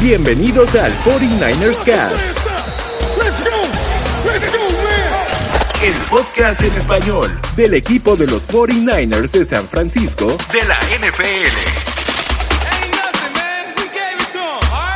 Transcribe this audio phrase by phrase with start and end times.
[0.00, 2.24] Bienvenidos al 49ers Cast.
[5.82, 7.38] El podcast en español.
[7.54, 10.38] Del equipo de los 49ers de San Francisco.
[10.52, 11.50] De la NFL.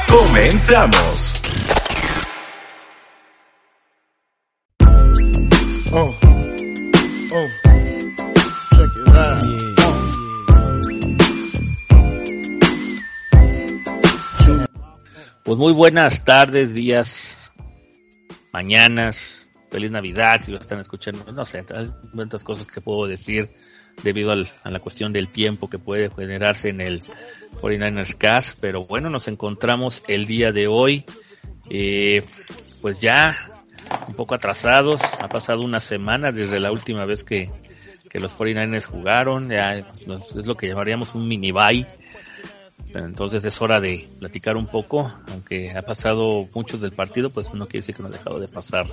[0.09, 1.34] Comenzamos.
[15.55, 17.53] Pues muy buenas tardes, días,
[18.53, 23.55] mañanas, feliz Navidad, si lo están escuchando, no sé, tantas cosas que puedo decir
[24.03, 27.03] debido a la cuestión del tiempo que puede generarse en el
[27.61, 31.05] 49ers Cast, pero bueno, nos encontramos el día de hoy,
[31.71, 32.25] eh,
[32.83, 33.37] pues ya
[34.09, 37.53] un poco atrasados, ha pasado una semana desde la última vez que,
[38.15, 41.87] los 49ers jugaron, ya es lo que llamaríamos un mini bye,
[42.95, 47.67] entonces es hora de platicar un poco, aunque ha pasado mucho del partido, pues no
[47.67, 48.87] quiere decir que no ha dejado de pasar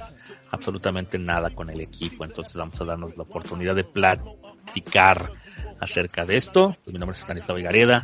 [0.52, 2.25] absolutamente nada con el equipo.
[2.25, 5.31] Entonces vamos a darnos la oportunidad de platicar
[5.80, 6.75] acerca de esto.
[6.83, 8.03] Pues mi nombre es Stanislao Vigareda,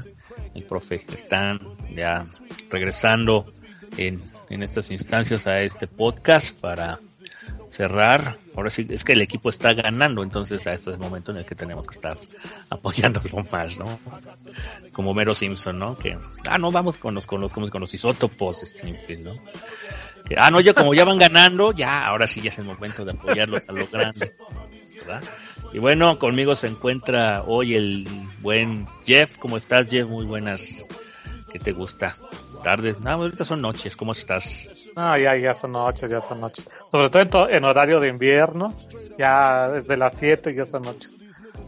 [0.53, 1.59] el profe están
[1.95, 2.25] ya
[2.69, 3.51] regresando
[3.97, 6.99] en, en estas instancias a este podcast para
[7.69, 8.37] cerrar.
[8.55, 11.37] Ahora sí, es que el equipo está ganando, entonces a este es el momento en
[11.37, 12.17] el que tenemos que estar
[12.69, 13.99] apoyándolo más, ¿no?
[14.91, 15.97] Como Mero Simpson, ¿no?
[15.97, 16.17] Que,
[16.49, 19.35] ah, no, vamos con los, con los, con los isótopos, Stringfield, ¿no?
[20.35, 23.11] Ah, no, ya como ya van ganando, ya, ahora sí ya es el momento de
[23.11, 24.35] apoyarlos a lo grande,
[24.97, 25.23] ¿verdad?
[25.73, 28.07] Y bueno, conmigo se encuentra hoy el
[28.41, 29.37] buen Jeff.
[29.37, 30.07] ¿Cómo estás, Jeff?
[30.07, 30.85] Muy buenas.
[31.51, 32.15] ¿Qué te gusta?
[32.67, 32.99] Tardes.
[32.99, 33.95] No, ahorita son noches.
[33.95, 34.89] ¿Cómo estás?
[34.93, 36.67] No, ya, ya son noches, ya son noches.
[36.87, 38.73] Sobre todo en, to en horario de invierno.
[39.17, 41.15] Ya desde las 7 ya son noches.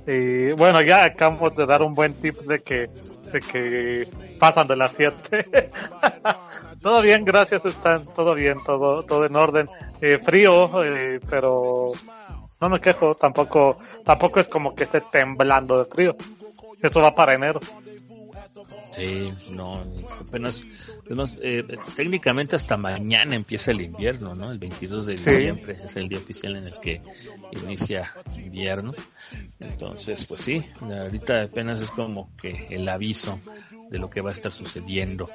[0.06, 2.90] Y bueno, ya acabamos de dar un buen tip de que,
[3.32, 4.08] de que
[4.42, 5.72] pasan de las 7.
[6.82, 8.06] todo bien, gracias, están.
[8.14, 9.70] Todo bien, todo, todo en orden.
[10.02, 11.94] Eh, frío, eh, pero
[12.60, 13.16] no me quejo.
[13.16, 16.18] Tampoco, tampoco es como que esté temblando de frío.
[16.84, 17.62] Eso va para enero.
[18.92, 19.84] Sí, no,
[20.20, 20.66] apenas,
[21.42, 21.64] eh,
[21.96, 24.52] técnicamente hasta mañana empieza el invierno, ¿no?
[24.52, 25.82] El 22 de diciembre sí.
[25.86, 27.02] es el día oficial en el que
[27.52, 28.94] inicia invierno.
[29.60, 33.40] Entonces, pues sí, ahorita apenas es como que el aviso
[33.90, 35.30] de lo que va a estar sucediendo.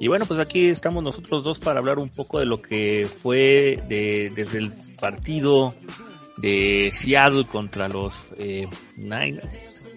[0.00, 3.82] Y bueno, pues aquí estamos nosotros dos para hablar un poco de lo que fue
[3.88, 5.74] de, desde el partido
[6.38, 8.66] de Seattle contra los eh,
[8.96, 9.48] Niners,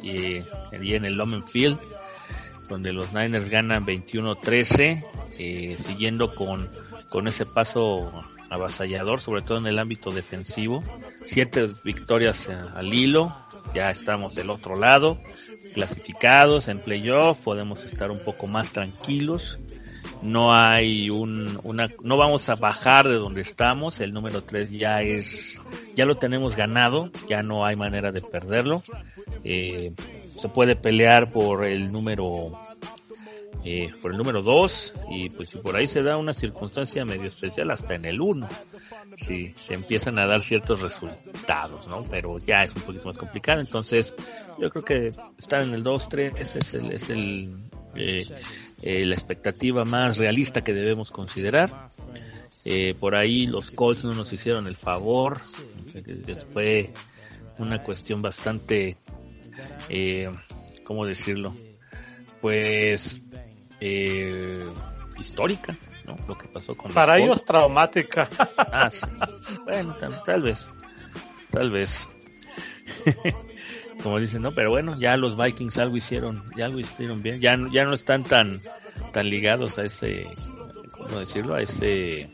[0.03, 1.79] eh, en el Lomen Field
[2.67, 5.03] donde los Niners ganan 21-13,
[5.37, 6.69] eh, siguiendo con,
[7.09, 8.11] con ese paso
[8.49, 10.83] avasallador, sobre todo en el ámbito defensivo.
[11.25, 13.35] Siete victorias al hilo,
[13.73, 15.19] ya estamos del otro lado,
[15.73, 19.59] clasificados en playoff, podemos estar un poco más tranquilos.
[20.21, 25.01] No hay un, una, no vamos a bajar de donde estamos, el número 3 ya
[25.01, 25.61] es,
[25.95, 28.83] ya lo tenemos ganado, ya no hay manera de perderlo.
[29.43, 29.93] Eh,
[30.35, 32.51] se puede pelear por el número
[33.67, 37.25] eh, por el número 2 y pues si por ahí se da una circunstancia medio
[37.25, 38.47] especial hasta en el 1
[39.15, 43.61] si se empiezan a dar ciertos resultados no pero ya es un poquito más complicado
[43.61, 44.13] entonces
[44.59, 47.57] yo creo que estar en el 2 3 es el, es el
[47.95, 48.23] eh,
[48.81, 51.89] eh, la expectativa más realista que debemos considerar
[52.65, 55.39] eh, por ahí los Colts no nos hicieron el favor
[56.53, 56.91] fue
[57.57, 58.97] una cuestión bastante
[59.89, 60.29] eh,
[60.83, 61.53] ¿cómo decirlo?
[62.41, 63.21] Pues
[63.81, 64.65] eh,
[65.19, 65.75] histórica,
[66.05, 66.17] ¿no?
[66.27, 67.45] Lo que pasó con para ellos Colts.
[67.45, 68.29] traumática.
[68.57, 69.05] Ah, sí.
[69.63, 70.71] Bueno, tal, tal vez,
[71.49, 72.07] tal vez.
[74.01, 77.57] Como dicen, no, pero bueno, ya los Vikings algo hicieron, ya algo hicieron bien, ya,
[77.71, 78.61] ya no están tan,
[79.11, 80.27] tan ligados a ese,
[80.91, 81.55] ¿cómo decirlo?
[81.55, 82.27] A ese,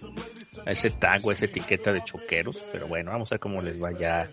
[0.66, 3.62] a ese tag o a esa etiqueta de choqueros, pero bueno, vamos a ver cómo
[3.62, 4.30] les va ya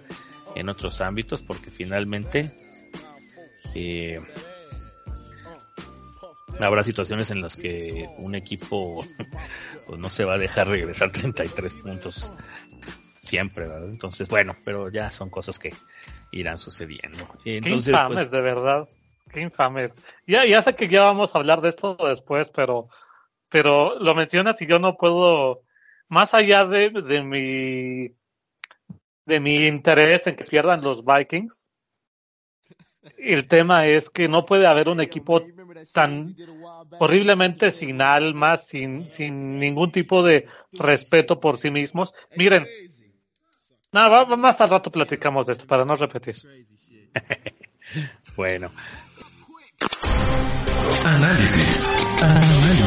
[0.55, 2.53] en otros ámbitos, porque finalmente
[3.75, 4.21] eh,
[6.59, 9.05] habrá situaciones en las que un equipo
[9.87, 12.33] pues, no se va a dejar regresar 33 puntos
[13.13, 13.89] siempre, ¿verdad?
[13.89, 15.73] Entonces, bueno, pero ya son cosas que
[16.31, 17.29] irán sucediendo.
[17.45, 18.89] Entonces, Qué infames, pues, de verdad.
[19.33, 20.01] Qué infames.
[20.27, 22.89] Ya, ya sé que ya vamos a hablar de esto después, pero,
[23.49, 25.63] pero lo mencionas y yo no puedo,
[26.09, 28.15] más allá de, de mi,
[29.27, 31.71] de mi interés en que pierdan los Vikings,
[33.17, 35.43] el tema es que no puede haber un equipo
[35.93, 36.35] tan
[36.99, 42.13] horriblemente sin alma, sin, sin ningún tipo de respeto por sí mismos.
[42.37, 42.67] Miren,
[43.93, 46.37] nada, no, más al rato platicamos de esto para no repetir.
[48.37, 48.73] bueno.
[51.05, 51.89] Análisis.
[52.23, 52.83] Análisis.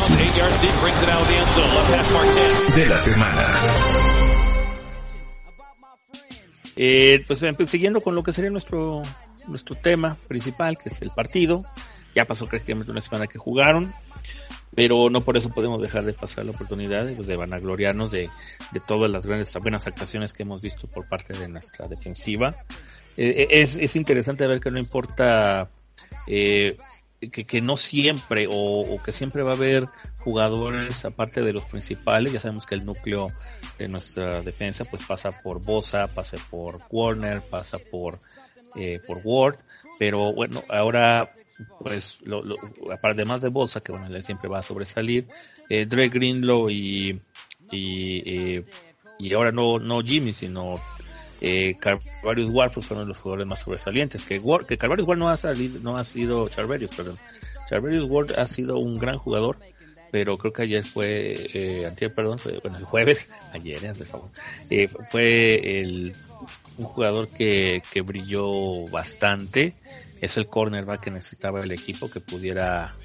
[2.75, 3.59] De la semana.
[6.75, 9.03] Eh, pues siguiendo con lo que sería nuestro
[9.47, 11.63] nuestro tema principal, que es el partido.
[12.13, 13.93] Ya pasó prácticamente una semana que jugaron,
[14.75, 18.29] pero no por eso podemos dejar de pasar la oportunidad de vanagloriarnos de,
[18.71, 22.55] de todas las grandes, buenas actuaciones que hemos visto por parte de nuestra defensiva.
[23.17, 25.69] Eh, es, es interesante ver que no importa
[26.27, 26.77] eh,
[27.19, 29.87] que, que, no siempre o, o, que siempre va a haber
[30.19, 32.31] jugadores aparte de los principales.
[32.31, 33.27] Ya sabemos que el núcleo
[33.77, 38.19] de nuestra defensa pues pasa por Bosa, pasa por Warner, pasa por
[38.75, 39.57] eh, por Ward,
[39.99, 41.29] pero bueno, ahora
[41.79, 42.55] pues lo, lo,
[43.03, 45.27] además de Bosa, que bueno, él siempre va a sobresalir,
[45.69, 47.21] eh, Dre Greenlow y,
[47.71, 48.65] y, eh,
[49.19, 50.79] y ahora no, no Jimmy, sino
[51.41, 55.29] eh, Carvarius Ward pues fueron los jugadores más sobresalientes, que, Ward, que Carvarius Ward no
[55.29, 57.17] ha salido, no ha sido Charverius, perdón.
[57.69, 59.57] Charverius Ward ha sido un gran jugador,
[60.11, 64.05] pero creo que ayer fue, eh, antier, perdón, fue, bueno, el jueves, ayer, eh, por
[64.07, 64.29] favor,
[64.69, 66.13] eh, fue el
[66.77, 69.73] un jugador que, que brilló bastante.
[70.21, 72.95] Es el cornerback que necesitaba el equipo que pudiera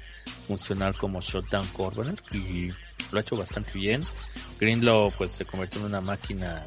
[0.47, 2.69] funcionar como shutdown corner y
[3.11, 4.03] lo ha hecho bastante bien.
[4.59, 6.65] Greenlow pues se convirtió en una máquina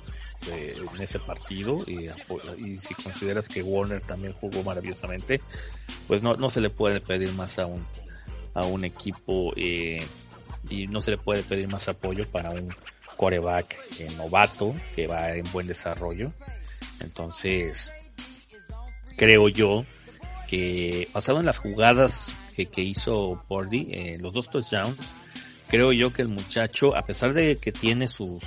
[0.49, 2.09] en ese partido y,
[2.59, 5.41] y, si consideras que Warner también jugó maravillosamente,
[6.07, 7.85] pues no, no se le puede pedir más a un,
[8.55, 10.07] a un equipo eh,
[10.69, 12.75] y no se le puede pedir más apoyo para un
[13.17, 16.33] coreback eh, novato que va en buen desarrollo.
[17.01, 17.93] Entonces,
[19.17, 19.85] creo yo
[20.51, 24.99] que basado en las jugadas que, que hizo Pordy, eh, los dos touchdowns,
[25.69, 28.43] creo yo que el muchacho, a pesar de que tiene sus,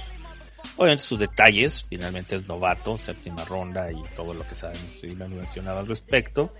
[0.76, 5.24] obviamente sus detalles, finalmente es novato, séptima ronda y todo lo que sabemos y lo
[5.24, 6.54] han mencionado al respecto,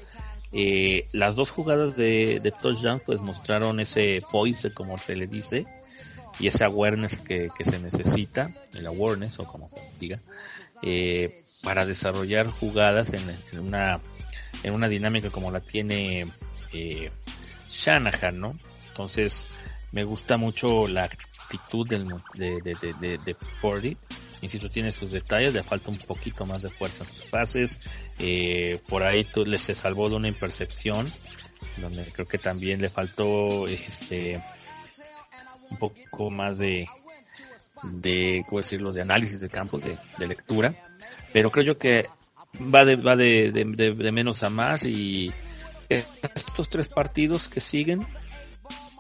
[0.54, 5.66] eh, las dos jugadas de, de touchdown pues mostraron ese poise, como se le dice,
[6.40, 9.68] y ese awareness que, que se necesita, el awareness o como
[10.00, 10.22] diga,
[10.82, 14.00] eh, para desarrollar jugadas en, en, una
[14.62, 16.32] en una dinámica como la tiene
[16.72, 17.12] eh,
[17.70, 18.60] Shanahan, ¿no?
[18.88, 19.46] Entonces
[19.92, 23.98] me gusta mucho la actitud del, de, de, de, de.
[24.42, 27.78] Insisto, tiene sus detalles, le falta un poquito más de fuerza en sus pases.
[28.20, 31.10] Eh, por ahí tú, le se salvó de una impercepción,
[31.78, 34.44] donde creo que también le faltó este
[35.70, 36.88] un poco más de,
[37.84, 40.76] de, ¿cómo decirlo?, de análisis de campo, de, de lectura.
[41.32, 42.08] Pero creo yo que
[42.60, 45.32] va de, va de, de, menos a más y
[45.90, 48.06] estos tres partidos que siguen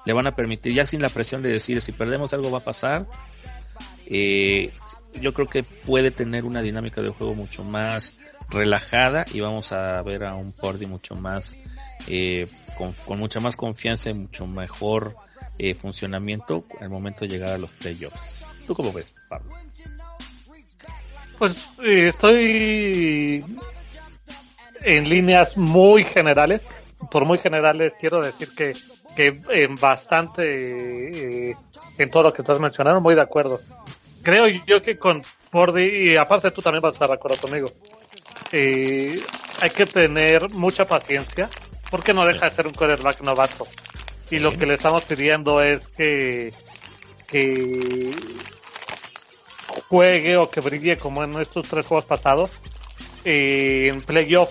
[0.05, 2.63] le van a permitir, ya sin la presión de decir si perdemos algo va a
[2.63, 3.07] pasar,
[4.05, 4.73] eh,
[5.13, 8.13] yo creo que puede tener una dinámica de juego mucho más
[8.49, 11.57] relajada y vamos a ver a un Pordy mucho más,
[12.07, 12.47] eh,
[12.77, 15.15] con, con, mucha más confianza y mucho mejor
[15.57, 18.43] eh, funcionamiento al momento de llegar a los playoffs.
[18.67, 19.53] ¿Tú cómo ves, Pablo?
[21.37, 23.43] Pues eh, estoy
[24.81, 26.63] en líneas muy generales.
[27.11, 28.73] Por muy generales quiero decir que,
[29.15, 31.57] que en bastante, eh,
[31.97, 33.59] en todo lo que estás mencionando, muy de acuerdo.
[34.21, 35.21] Creo yo que con
[35.51, 37.67] Fordy, y aparte tú también vas a estar de acuerdo conmigo,
[38.51, 39.19] eh,
[39.61, 41.49] hay que tener mucha paciencia
[41.91, 43.67] porque no deja de ser un quarterback novato.
[44.31, 46.53] Y lo que le estamos pidiendo es que,
[47.27, 48.11] que
[49.89, 52.51] juegue o que brille como en estos tres juegos pasados
[53.23, 54.49] en playoff.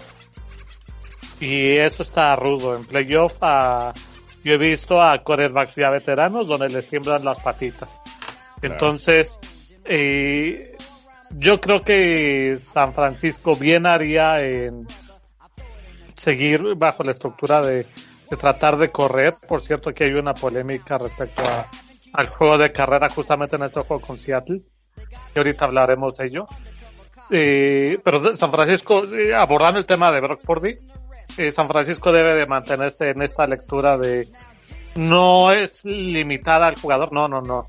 [1.41, 2.77] Y eso está rudo.
[2.77, 3.93] En playoff uh,
[4.45, 7.89] yo he visto a quarterbacks ya veteranos donde les tiemblan las patitas.
[8.61, 8.75] Claro.
[8.75, 9.41] Entonces,
[9.85, 10.77] eh,
[11.31, 14.87] yo creo que San Francisco bien haría en
[16.15, 17.87] seguir bajo la estructura de,
[18.31, 19.35] de tratar de correr.
[19.49, 21.69] Por cierto que hay una polémica respecto a,
[22.13, 24.63] al juego de carrera justamente en este juego con Seattle
[25.35, 26.47] y ahorita hablaremos de ello.
[27.31, 30.77] Eh, pero San Francisco, eh, abordando el tema de Brock Purdy,
[31.39, 34.29] eh, San Francisco debe de mantenerse en esta lectura de
[34.95, 37.67] no es limitada al jugador, no, no, no.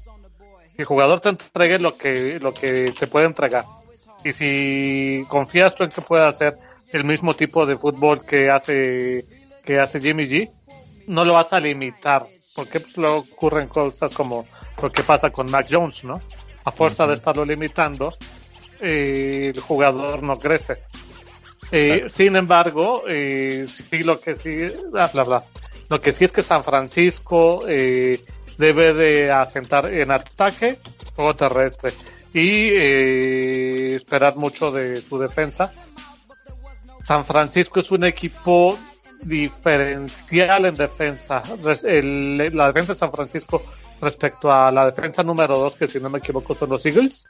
[0.76, 3.66] El jugador te entregue lo que, lo que te puede entregar.
[4.24, 6.58] Y si confías tú en que puede hacer
[6.92, 9.26] el mismo tipo de fútbol que hace,
[9.64, 10.52] que hace Jimmy G,
[11.08, 12.26] no lo vas a limitar.
[12.56, 14.46] Porque pues, luego ocurren cosas como
[14.82, 16.22] lo que pasa con Mac Jones, ¿no?
[16.64, 18.14] A fuerza de estarlo limitando,
[18.80, 20.78] eh, el jugador no crece.
[21.72, 24.56] Eh, sin embargo, eh, sí lo que sí,
[24.92, 25.44] bla, bla, bla.
[25.90, 28.24] Lo que sí es que San Francisco eh,
[28.60, 30.78] debe de asentar en ataque,
[31.16, 31.94] juego terrestre
[32.32, 35.72] y esperar mucho de su defensa.
[37.02, 38.78] San Francisco es un equipo
[39.24, 41.42] diferencial en defensa.
[41.74, 43.64] la defensa de San Francisco
[44.04, 47.26] respecto a la defensa número 2, que si no me equivoco son los Eagles,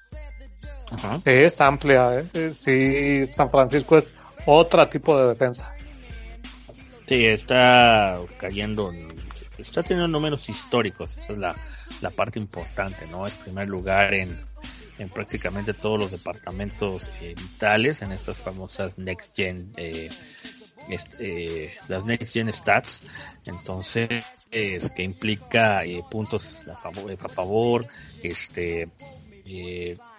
[1.25, 2.25] es amplia.
[2.33, 2.53] ¿eh?
[2.53, 4.13] Sí, San Francisco es
[4.45, 5.71] otro tipo de defensa.
[7.05, 8.91] Sí, está cayendo,
[9.57, 11.55] está teniendo números históricos, esa es la,
[12.01, 13.27] la parte importante, ¿no?
[13.27, 14.39] Es primer lugar en,
[14.99, 20.09] en prácticamente todos los departamentos eh, vitales, en estas famosas Next Gen, eh,
[20.89, 23.01] este, las Next Gen Stats.
[23.45, 27.87] Entonces, es que implica eh, puntos a favor, a favor
[28.21, 28.89] este,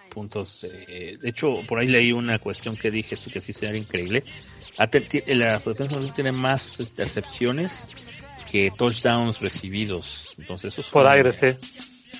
[0.09, 0.61] puntos.
[0.61, 4.23] de hecho, por ahí leí una cuestión que dije que sí sería increíble.
[4.77, 4.87] La
[5.59, 7.83] defensa tiene más intercepciones
[8.51, 10.35] que touchdowns recibidos.
[10.37, 11.57] Entonces, eso es por aire, sí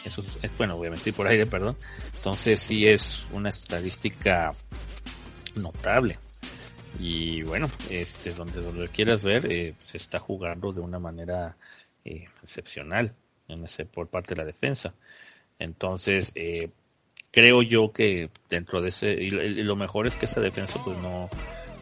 [0.05, 1.77] eso es, bueno, obviamente por aire, perdón.
[2.15, 4.53] Entonces sí es una estadística
[5.55, 6.19] notable.
[6.99, 11.57] Y bueno, este, donde, donde quieras ver, eh, se está jugando de una manera
[12.03, 13.13] eh, excepcional
[13.47, 14.93] en ese, por parte de la defensa.
[15.59, 16.69] Entonces, eh,
[17.31, 21.29] creo yo que dentro de ese, y, lo mejor es que esa defensa pues no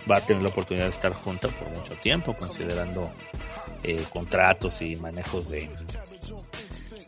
[0.10, 3.12] va a tener la oportunidad de estar junta por mucho tiempo, considerando
[4.12, 5.70] contratos y manejos de,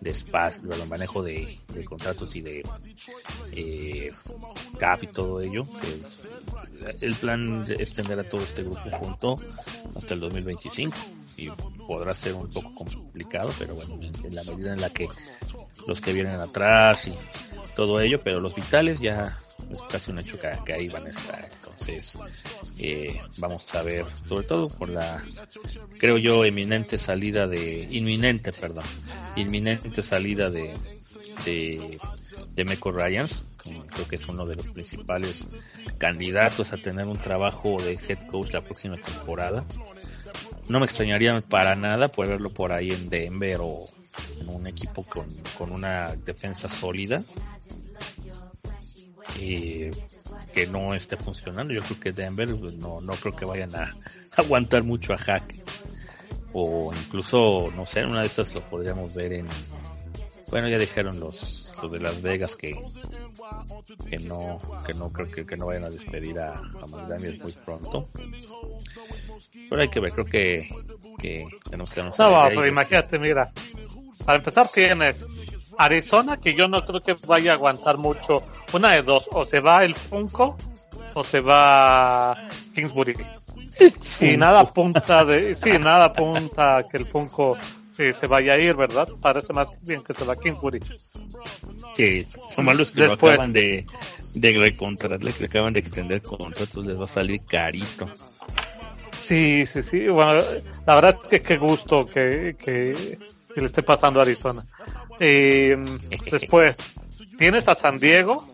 [0.06, 2.64] de espacio, el manejo de, contratos y de
[3.54, 4.12] eh,
[4.78, 5.68] cap y todo ello.
[7.02, 9.34] el plan es tener a todo este grupo junto
[9.96, 10.96] hasta el 2025
[11.38, 11.50] y
[11.88, 15.08] podrá ser un poco complicado, pero bueno, en, la medida en la que
[15.88, 17.16] los que vienen atrás y
[17.76, 19.36] todo ello, pero los vitales ya
[19.72, 21.48] es casi un hecho que, ahí van a estar.
[21.52, 22.18] Entonces,
[22.78, 25.24] eh, vamos a ver, sobre todo por la,
[26.00, 28.86] creo yo, eminente salida de, inminente, perdón,
[29.36, 30.74] inminente salida de,
[31.46, 32.00] de,
[32.56, 33.56] de Meco Ryans,
[33.88, 35.48] creo que es uno de los principales
[35.98, 39.64] candidatos a tener un trabajo de head coach la próxima temporada.
[40.68, 43.86] No me extrañaría para nada poder verlo por ahí en Denver o
[44.40, 47.24] en un equipo con, con una defensa sólida
[49.40, 49.90] y
[50.54, 51.74] que no esté funcionando.
[51.74, 53.96] Yo creo que Denver pues, no, no creo que vayan a
[54.38, 55.56] aguantar mucho a Hack.
[56.54, 59.48] O incluso, no sé, una de esas lo podríamos ver en...
[60.50, 62.80] Bueno, ya dijeron los, los de Las Vegas que,
[64.10, 68.08] que no, que no creo que, que no vayan a despedir a, a muy pronto.
[69.70, 70.70] Pero hay que ver, creo que,
[71.20, 72.04] que tenemos que...
[72.04, 73.52] No, pero imagínate, mira,
[74.24, 75.26] para empezar tienes
[75.78, 78.44] Arizona, que yo no creo que vaya a aguantar mucho.
[78.74, 80.58] Una de dos, o se va el Funko
[81.14, 82.36] o se va
[82.74, 83.16] Kingsbury.
[84.22, 87.58] Y nada apunta de, sí, nada apunta que el Funko
[87.98, 89.08] eh, se vaya a ir, ¿verdad?
[89.22, 90.80] Parece más bien que se va Kingsbury.
[91.94, 93.86] Sí, son malos que Después, acaban de,
[94.34, 98.08] de recontrar, que acaban de extender contratos, les va a salir carito.
[99.18, 100.08] Sí, sí, sí.
[100.08, 100.42] Bueno,
[100.86, 103.18] la verdad es que qué gusto que, que,
[103.56, 104.66] que le esté pasando a Arizona.
[105.18, 105.78] Eh,
[106.30, 106.78] después,
[107.38, 108.46] tienes a San Diego,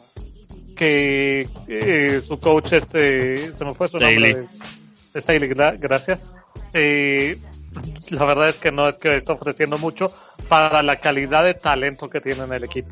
[0.76, 4.46] que eh, su coach este, se me fue su nombre.
[5.16, 6.34] Staley, gracias.
[6.74, 7.38] Eh,
[8.12, 10.06] la verdad es que no es que está ofreciendo mucho
[10.48, 12.92] para la calidad de talento que tiene en el equipo.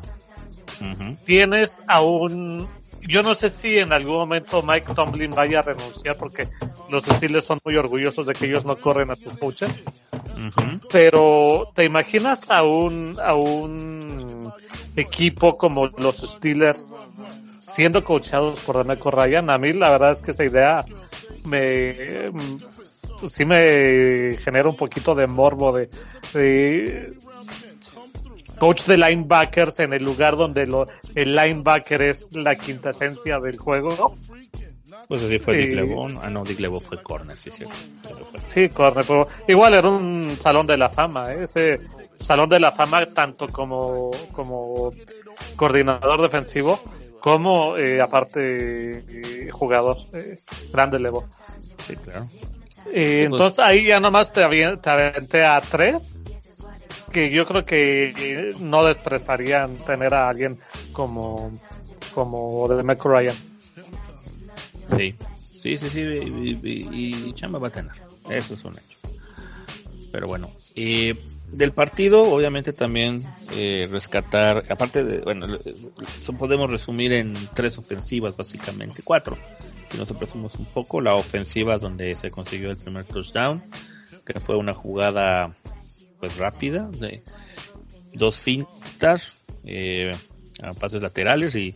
[1.24, 2.66] Tienes a un
[3.08, 6.48] yo no sé si en algún momento Mike Tomlin vaya a renunciar porque
[6.88, 9.82] los Steelers son muy orgullosos de que ellos no corren a sus coaches.
[10.90, 14.52] Pero ¿te imaginas a un, a un
[14.96, 16.92] equipo como los Steelers
[17.74, 19.50] siendo coachados por Demeco Ryan?
[19.50, 20.84] A mí la verdad es que esa idea
[21.44, 22.30] me,
[23.28, 25.88] sí me genera un poquito de morbo de,
[26.32, 27.14] de
[28.60, 33.58] coach de linebackers en el lugar donde lo, el linebacker es la quinta esencia del
[33.58, 34.14] juego.
[35.08, 36.18] Pues así fue Dick LeBon.
[36.22, 37.74] Ah, no, Dick LeBon fue corner, sí, cierto.
[38.48, 41.44] Sí, corner, pero igual era un salón de la fama, ¿eh?
[41.44, 41.80] ese
[42.16, 44.90] salón de la fama tanto como, como
[45.56, 46.80] coordinador defensivo
[47.20, 50.36] como eh, aparte eh, jugador eh,
[50.72, 51.24] grande LeBon.
[51.86, 52.26] Sí, claro.
[52.84, 56.20] Pues entonces ahí ya nomás te, te aventé a tres
[57.12, 60.56] que yo creo que no desprezarían tener a alguien
[60.92, 61.52] como,
[62.14, 63.36] como de Mac Ryan.
[64.86, 65.14] Sí,
[65.52, 67.92] sí, sí, sí, y, Chamba va a tener,
[68.28, 68.98] eso es un hecho.
[70.12, 71.12] Pero bueno, y
[71.52, 75.58] del partido, obviamente también eh, rescatar, aparte de, bueno,
[76.38, 79.38] podemos resumir en tres ofensivas, básicamente, cuatro.
[79.90, 83.62] Si nos apresamos un poco, la ofensiva donde se consiguió el primer touchdown,
[84.24, 85.56] que fue una jugada
[86.20, 87.22] pues rápida, de
[88.12, 89.34] dos fintas,
[89.64, 90.12] eh,
[90.62, 91.74] a pases laterales y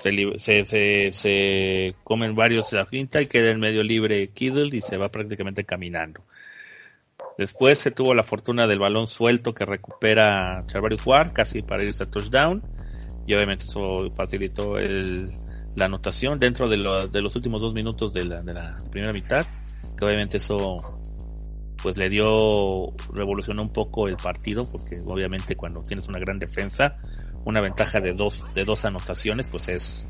[0.00, 4.80] se, se, se, comen varios de la finta y queda en medio libre Kiddle y
[4.80, 6.24] se va prácticamente caminando.
[7.36, 12.04] Después se tuvo la fortuna del balón suelto que recupera Charvarius Ward casi para irse
[12.04, 12.62] a touchdown.
[13.26, 15.28] Y obviamente eso facilitó el,
[15.74, 16.76] la anotación dentro de,
[17.10, 19.46] de, los últimos dos minutos de la, de la primera mitad.
[19.98, 21.00] Que obviamente eso
[21.84, 26.96] pues le dio, revolucionó un poco el partido, porque obviamente cuando tienes una gran defensa,
[27.44, 30.08] una ventaja de dos, de dos anotaciones, pues es,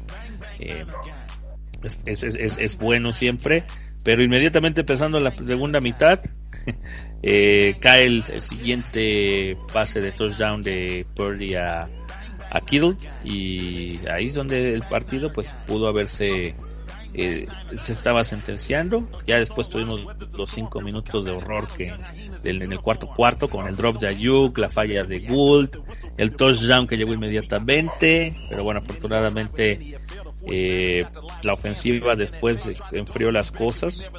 [0.60, 0.86] eh,
[1.82, 3.64] es, es, es, es, bueno siempre,
[4.04, 6.20] pero inmediatamente empezando la segunda mitad,
[7.24, 11.90] eh, cae el, siguiente pase de touchdown de Purdy a,
[12.52, 16.54] a Kittle y ahí es donde el partido pues pudo haberse
[17.14, 19.08] eh, se estaba sentenciando.
[19.26, 20.02] Ya después tuvimos
[20.32, 21.92] los cinco minutos de horror que
[22.42, 25.78] en el cuarto cuarto con el drop de Ayuk, la falla de Gould,
[26.16, 29.96] el touchdown que llegó inmediatamente, pero bueno, afortunadamente
[30.46, 31.06] eh,
[31.42, 34.10] la ofensiva después enfrió las cosas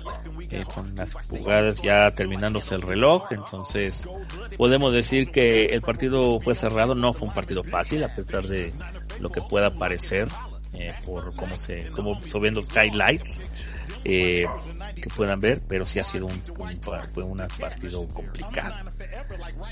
[0.50, 4.08] eh, con las jugadas ya terminándose el reloj, entonces
[4.58, 8.74] podemos decir que el partido fue cerrado, no fue un partido fácil a pesar de
[9.20, 10.28] lo que pueda parecer
[10.78, 13.42] eh, por cómo se, como subiendo los highlights
[14.04, 14.46] eh,
[14.96, 16.42] que puedan ver, pero sí ha sido un,
[17.10, 18.92] fue un partido complicado.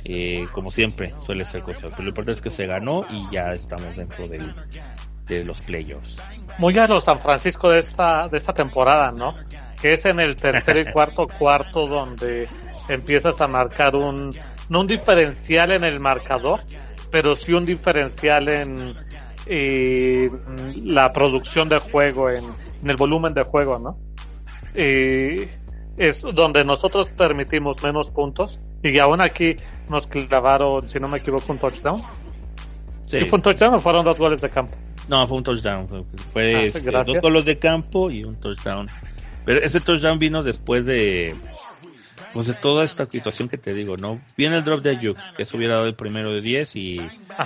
[0.03, 3.53] Eh, como siempre suele ser cosa, pero lo importante es que se ganó y ya
[3.53, 4.53] estamos dentro del,
[5.27, 6.17] de los playoffs.
[6.57, 9.35] Muy a los San Francisco de esta, de esta temporada, ¿no?
[9.81, 12.47] Que es en el tercer y cuarto cuarto donde
[12.89, 14.35] empiezas a marcar un,
[14.69, 16.61] no un diferencial en el marcador,
[17.11, 18.95] pero sí un diferencial en,
[19.47, 20.27] y
[20.83, 22.43] la producción de juego, en,
[22.85, 23.97] el volumen de juego, ¿no?
[24.75, 25.47] Y
[25.97, 29.55] es donde nosotros permitimos menos puntos y aún aquí
[29.89, 32.01] nos clavaron, si no me equivoco, un touchdown.
[33.01, 33.19] Sí.
[33.25, 34.75] ¿Fue un touchdown o fueron dos goles de campo?
[35.07, 35.87] No, fue un touchdown.
[36.31, 38.89] Fue, ah, este, dos goles de campo y un touchdown.
[39.45, 41.35] Pero ese touchdown vino después de
[42.33, 44.19] pues de toda esta situación que te digo, ¿no?
[44.35, 46.99] Viene el drop de Ayuk, que eso hubiera dado el primero de 10 y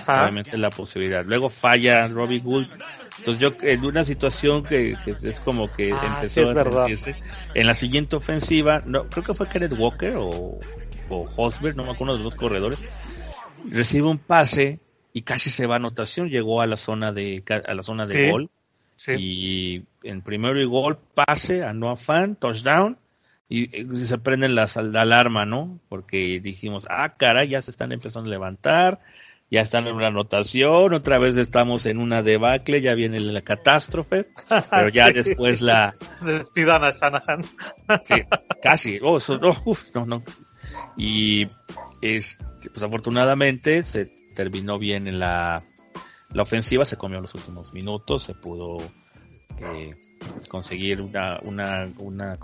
[0.07, 1.25] obviamente la posibilidad.
[1.25, 2.69] Luego falla Robbie Gould.
[3.19, 7.15] Entonces yo en una situación que, que es como que ah, empezó a sentirse.
[7.53, 10.59] En la siguiente ofensiva, no, creo que fue Kenneth Walker o,
[11.09, 12.79] o Hosberg, no me acuerdo de los dos corredores,
[13.69, 14.79] recibe un pase
[15.11, 18.31] y casi se va a anotación, llegó a la zona de, a la zona de
[18.31, 18.49] gol.
[19.07, 22.97] Y en primero y gol, pase a Noah Fan, touchdown
[23.49, 25.79] y eh, se prenden las la alarma, ¿no?
[25.89, 28.99] Porque dijimos, ah, cara, ya se están empezando a levantar,
[29.49, 34.25] ya están en una anotación, otra vez estamos en una debacle, ya viene la catástrofe,
[34.69, 35.95] pero ya después la...
[36.21, 37.43] Despidan a Shanahan.
[38.03, 38.15] sí,
[38.61, 39.19] casi, oh,
[39.95, 40.23] no, no.
[40.97, 41.47] Y
[42.01, 42.37] es,
[42.73, 45.63] pues afortunadamente se terminó bien en la,
[46.33, 48.77] la ofensiva, se comió los últimos minutos, se pudo
[49.59, 49.95] eh,
[50.47, 52.37] conseguir una, una, una,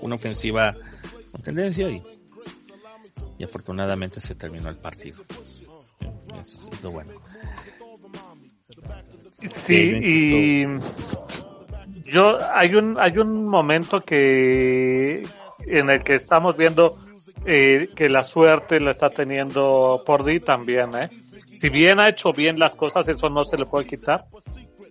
[0.00, 0.74] Una, ofensiva
[1.32, 2.02] con tendencia y,
[3.38, 5.22] y afortunadamente se terminó el partido.
[6.40, 7.12] es lo bueno.
[9.66, 10.64] Sí, y
[12.10, 15.22] yo hay un hay un momento que
[15.66, 16.98] en el que estamos viendo
[17.44, 21.10] eh, que la suerte la está teniendo por di también, ¿eh?
[21.52, 24.26] Si bien ha hecho bien las cosas, eso no se le puede quitar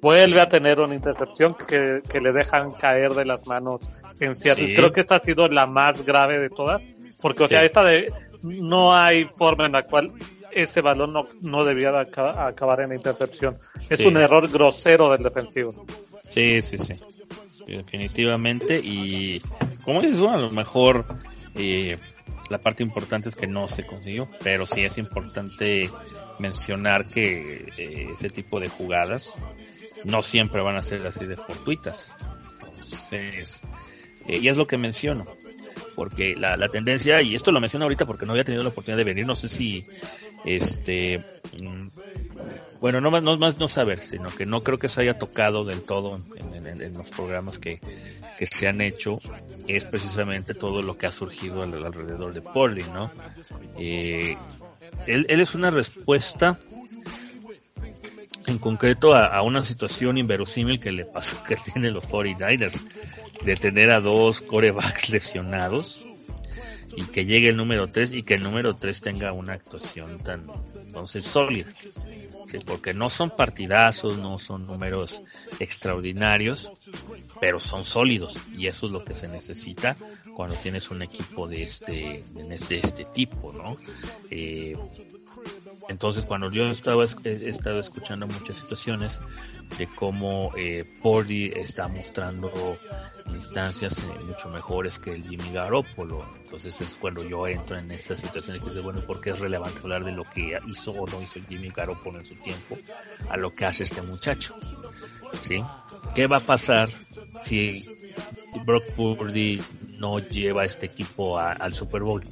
[0.03, 3.89] vuelve a tener una intercepción que, le dejan caer de las manos
[4.19, 4.75] en Seattle.
[4.75, 6.81] Creo que esta ha sido la más grave de todas,
[7.21, 8.11] porque o sea, esta de
[8.43, 10.11] no hay forma en la cual
[10.51, 13.57] ese balón no, no debía acabar en intercepción.
[13.89, 15.85] Es un error grosero del defensivo.
[16.29, 16.93] Sí, sí, sí.
[17.65, 18.81] Definitivamente.
[18.83, 19.39] Y
[19.85, 21.05] como dices, bueno, a lo mejor
[21.55, 21.97] eh,
[22.49, 25.89] la parte importante es que no se consiguió, pero sí es importante
[26.39, 29.35] mencionar que eh, ese tipo de jugadas
[30.03, 32.13] no siempre van a ser así de fortuitas.
[32.59, 33.61] Entonces,
[34.27, 35.25] eh, y es lo que menciono,
[35.95, 38.97] porque la, la tendencia, y esto lo menciono ahorita porque no había tenido la oportunidad
[38.97, 39.83] de venir, no sé si,
[40.45, 41.23] este,
[41.61, 41.87] mm,
[42.79, 45.63] bueno, no más, no más no saber, sino que no creo que se haya tocado
[45.63, 47.79] del todo en, los programas que,
[48.37, 49.19] que se han hecho,
[49.67, 53.11] es precisamente todo lo que ha surgido alrededor de Portland, ¿no?
[53.77, 54.37] Eh,
[55.07, 56.59] él, él es una respuesta
[58.47, 62.81] en concreto a, una situación inverosímil que le pasó que tiene los 49ers
[63.43, 66.05] de tener a dos corebacks lesionados
[66.95, 70.45] y que llegue el número 3 y que el número 3 tenga una actuación tan
[70.75, 71.69] entonces sólida
[72.47, 75.23] que porque no son partidazos no son números
[75.59, 76.71] extraordinarios
[77.41, 79.97] pero son sólidos y eso es lo que se necesita
[80.35, 83.77] cuando tienes un equipo de este de este tipo no
[84.29, 84.75] eh,
[85.89, 89.19] Entonces, cuando yo estaba, he estado escuchando muchas situaciones
[89.77, 92.77] de cómo eh, Pordy está mostrando
[93.27, 96.25] instancias eh, mucho mejores que el Jimmy Garoppolo.
[96.43, 99.79] Entonces es cuando yo entro en esta situación y dice, bueno, ¿por qué es relevante
[99.81, 102.77] hablar de lo que hizo o no hizo el Jimmy Garoppolo en su tiempo
[103.29, 104.55] a lo que hace este muchacho?
[105.41, 105.63] ¿Sí?
[106.15, 106.89] ¿Qué va a pasar
[107.41, 107.85] si
[108.65, 109.61] Brock Purdy
[109.97, 112.23] no lleva a este equipo al Super Bowl?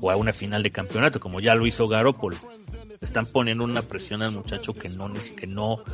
[0.00, 2.36] o a una final de campeonato, como ya lo hizo Garoppolo.
[3.00, 5.84] Están poniendo una presión al muchacho que no, que no,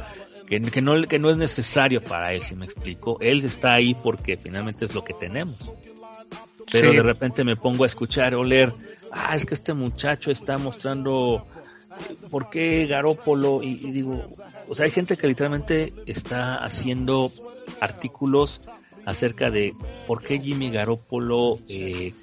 [0.46, 3.18] que, no, que no es necesario para él, si me explico.
[3.20, 5.72] Él está ahí porque finalmente es lo que tenemos.
[6.70, 8.72] Pero de repente me pongo a escuchar o leer,
[9.12, 11.46] ah, es que este muchacho está mostrando
[12.30, 14.28] por qué Garópolo y, digo,
[14.68, 17.30] o sea, hay gente que literalmente está haciendo
[17.80, 18.62] artículos
[19.04, 19.74] acerca de
[20.06, 22.14] por qué Jimmy Garoppolo eh,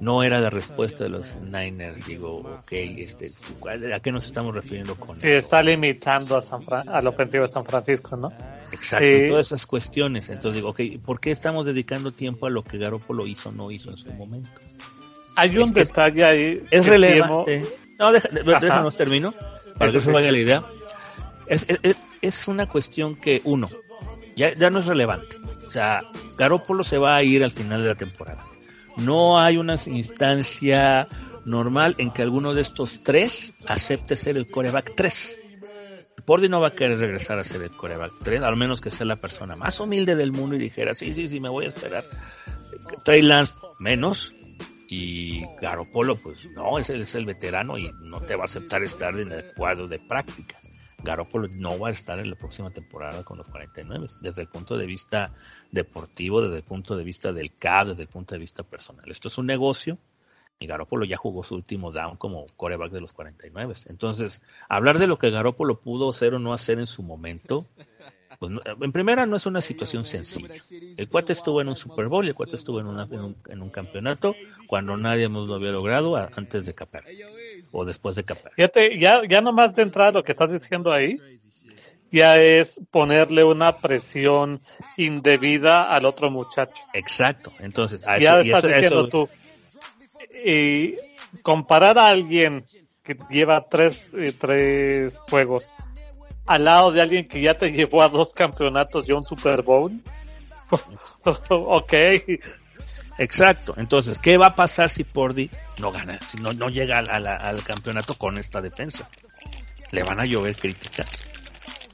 [0.00, 2.06] no era la respuesta de los Niners.
[2.06, 3.32] Digo, ok, este,
[3.94, 7.52] ¿a qué nos estamos refiriendo con sí, está limitando a, San a la ofensiva de
[7.52, 8.32] San Francisco, ¿no?
[8.72, 10.28] Exacto, todas esas cuestiones.
[10.28, 13.70] Entonces digo, ok, ¿por qué estamos dedicando tiempo a lo que Garoppolo hizo o no
[13.70, 14.50] hizo en su momento?
[15.34, 16.64] Hay un detalle ahí.
[16.70, 17.64] Es relevante.
[17.98, 19.34] No, déjanos termino,
[19.76, 20.62] para que se vaya la idea.
[21.46, 23.68] Es, es, es, una cuestión que, uno,
[24.36, 25.36] ya, ya no es relevante.
[25.66, 26.02] O sea,
[26.36, 28.44] Garoppolo se va a ir al final de la temporada
[28.98, 31.06] no hay una instancia
[31.44, 35.40] normal en que alguno de estos tres acepte ser el coreback 3.
[36.24, 39.06] Pordy no va a querer regresar a ser el coreback 3, al menos que sea
[39.06, 42.04] la persona más humilde del mundo y dijera, sí, sí, sí, me voy a esperar.
[43.02, 44.34] Trey Lance menos
[44.88, 49.18] y Garopolo pues no, ese es el veterano y no te va a aceptar estar
[49.18, 50.58] en el cuadro de práctica.
[51.02, 54.76] Garoppolo no va a estar en la próxima temporada con los 49, desde el punto
[54.76, 55.32] de vista
[55.70, 59.08] deportivo, desde el punto de vista del CAB, desde el punto de vista personal.
[59.10, 59.98] Esto es un negocio
[60.58, 63.74] y Garoppolo ya jugó su último down como coreback de los 49.
[63.86, 67.66] Entonces, hablar de lo que Garoppolo pudo hacer o no hacer en su momento,
[68.38, 70.54] pues, en primera no es una situación sencilla.
[70.96, 74.34] El cuate estuvo en un Super Bowl el cuate estuvo en, en, un, campeonato
[74.68, 77.02] cuando nadie más lo había logrado antes de Capar
[77.72, 78.52] o después de Capar.
[78.54, 81.18] Fíjate, ya, ya nomás de entrada lo que estás diciendo ahí,
[82.12, 84.60] ya es ponerle una presión
[84.96, 86.82] indebida al otro muchacho.
[86.92, 89.28] Exacto, entonces, ya estás diciendo tú.
[90.44, 90.94] Y
[91.42, 92.64] comparar a alguien
[93.02, 95.68] que lleva tres, eh, tres juegos
[96.48, 100.00] al lado de alguien que ya te llevó a dos campeonatos y un Super Bowl.
[101.50, 101.92] ok.
[103.18, 103.74] Exacto.
[103.76, 108.14] Entonces, ¿qué va a pasar si Pordy no gana, si no, no llega al campeonato
[108.14, 109.08] con esta defensa?
[109.90, 111.10] Le van a llover críticas.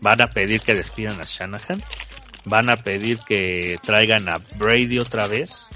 [0.00, 1.82] Van a pedir que despidan a Shanahan.
[2.44, 5.66] Van a pedir que traigan a Brady otra vez.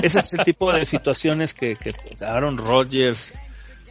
[0.00, 1.92] Ese es el tipo de situaciones que, que
[2.24, 3.32] Aaron Rodgers,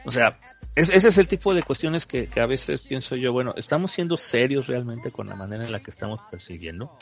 [0.06, 0.38] o sea,
[0.76, 4.68] ese es el tipo de cuestiones que, a veces pienso yo, bueno, ¿estamos siendo serios
[4.68, 6.98] realmente con la manera en la que estamos persiguiendo?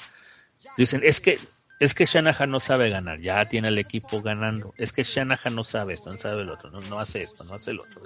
[0.77, 1.39] Dicen, es que,
[1.79, 4.73] es que Shanahan no sabe ganar, ya tiene el equipo ganando.
[4.77, 7.71] Es que Shanahan no sabe esto, no sabe el otro, no, hace esto, no hace
[7.71, 8.01] el otro.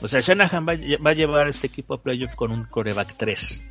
[0.00, 0.72] O sea, Shanahan va,
[1.04, 3.62] va a llevar este equipo a playoff con un coreback 3.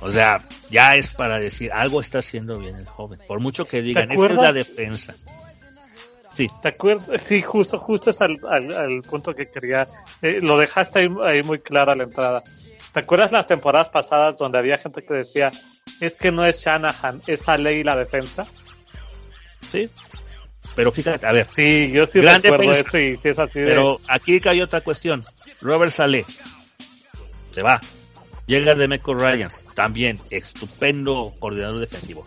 [0.00, 3.18] O sea, ya es para decir, algo está haciendo bien el joven.
[3.26, 5.14] Por mucho que digan, es la defensa.
[6.36, 6.48] Sí.
[6.60, 7.10] ¿Te acuerdas?
[7.24, 9.88] Sí, justo, justo es al, al, punto que quería.
[10.20, 12.42] Eh, lo dejaste ahí, ahí, muy clara la entrada.
[12.92, 15.50] ¿Te acuerdas las temporadas pasadas donde había gente que decía,
[16.00, 18.46] es que no es Shanahan, es ley la defensa?
[19.68, 19.90] Sí.
[20.74, 21.46] Pero fíjate, a ver.
[21.54, 25.24] Sí, yo sí recuerdo eso y sí es así Pero aquí hay otra cuestión.
[25.60, 26.26] Robert Saleh
[27.56, 27.80] se va.
[28.46, 32.24] Llega de Meco Ryan, también estupendo coordinador defensivo.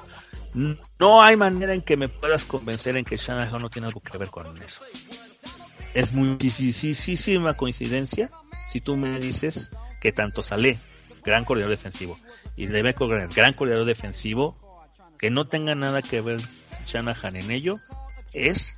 [0.54, 4.18] No hay manera en que me puedas convencer en que Shanahan no tiene algo que
[4.18, 4.84] ver con eso.
[5.94, 8.30] Es muchísima coincidencia
[8.70, 10.80] si tú me dices que tanto Saleh,
[11.24, 12.20] gran coordinador defensivo,
[12.56, 14.58] y Demeco gran coordinador defensivo,
[15.18, 16.40] que no tenga nada que ver
[16.86, 17.78] Shanahan en ello,
[18.34, 18.76] es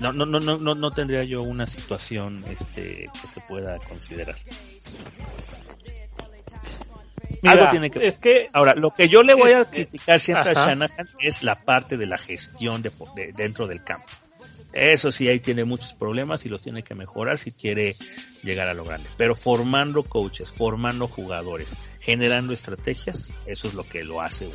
[0.00, 4.36] no no no no no tendría yo una situación este que se pueda considerar
[7.44, 10.54] algo tiene que Es que, Ahora, lo que yo le voy a criticar siempre a
[10.54, 12.92] Shanahan es la parte de la gestión de,
[13.34, 14.06] dentro del campo.
[14.72, 17.96] Eso sí, ahí tiene muchos problemas y los tiene que mejorar si quiere
[18.42, 19.08] llegar a lo grande.
[19.16, 24.46] Pero formando coaches, formando jugadores, generando estrategias, eso es lo que lo hace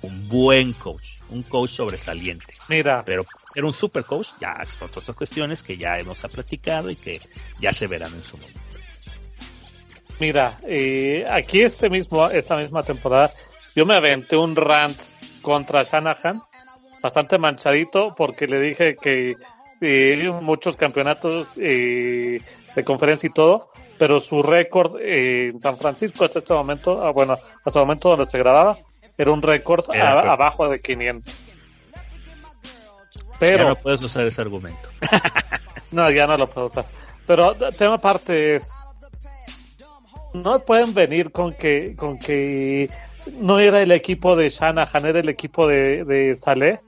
[0.00, 2.54] un, buen coach, un coach sobresaliente.
[2.68, 3.04] Mira.
[3.04, 7.20] Pero ser un super coach, ya son otras cuestiones que ya hemos platicado y que
[7.60, 8.69] ya se verán en su momento.
[10.20, 13.32] Mira, eh, aquí este mismo, esta misma temporada,
[13.74, 14.96] yo me aventé un rant
[15.40, 16.42] contra Shanahan,
[17.00, 19.34] bastante manchadito, porque le dije que
[19.80, 22.38] eh, muchos campeonatos eh,
[22.74, 27.38] de conferencia y todo, pero su récord en San Francisco hasta este momento, ah, bueno,
[27.64, 28.76] hasta el momento donde se grababa,
[29.16, 31.34] era un récord abajo de 500.
[33.38, 34.86] Pero ya no puedes usar ese argumento.
[35.92, 36.84] no, ya no lo puedo usar.
[37.26, 38.70] Pero tema aparte es
[40.34, 42.88] no pueden venir con que con que
[43.38, 46.80] no era el equipo de Shanahan, era el equipo de, de Saleh,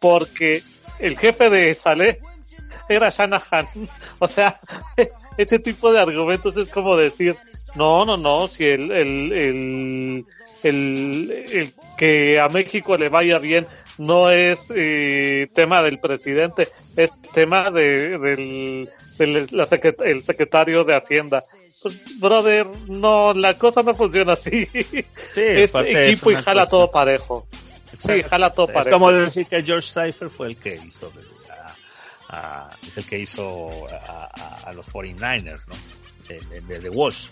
[0.00, 0.62] porque
[0.98, 2.20] el jefe de Saleh
[2.88, 3.66] era Shanahan.
[4.18, 4.58] O sea,
[5.36, 7.36] ese tipo de argumentos es como decir,
[7.74, 10.26] no, no, no, si el, el, el,
[11.52, 13.66] el, que a México le vaya bien
[13.98, 21.42] no es eh, tema del presidente, es tema de, del, el secretario de Hacienda.
[22.18, 24.66] Brother, no, la cosa no funciona así.
[24.66, 25.00] Sí,
[25.34, 27.46] es equipo y jala todo parejo.
[27.96, 28.88] Sí, jala todo parejo.
[28.88, 31.12] Es como decir que George Cypher fue el que hizo,
[32.86, 35.74] es el que hizo a, los 49ers, ¿no?
[36.28, 37.28] De, de, Walsh.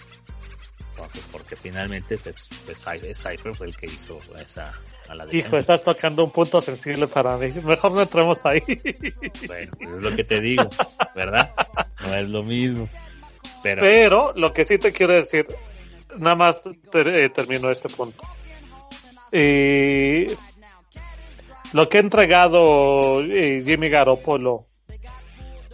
[0.90, 4.72] Entonces, porque finalmente pues, pues Cypher fue el que hizo esa,
[5.08, 7.52] a la Hijo, estás tocando un punto sensible para mí.
[7.64, 8.62] Mejor no entremos ahí.
[9.46, 10.68] Bueno, es lo que te digo,
[11.14, 11.50] ¿verdad?
[12.02, 12.88] No es lo mismo.
[13.62, 15.46] Pero, lo que sí te quiero decir,
[16.16, 16.62] nada más
[16.94, 18.24] eh, termino este punto.
[21.72, 24.66] lo que ha entregado eh, Jimmy Garoppolo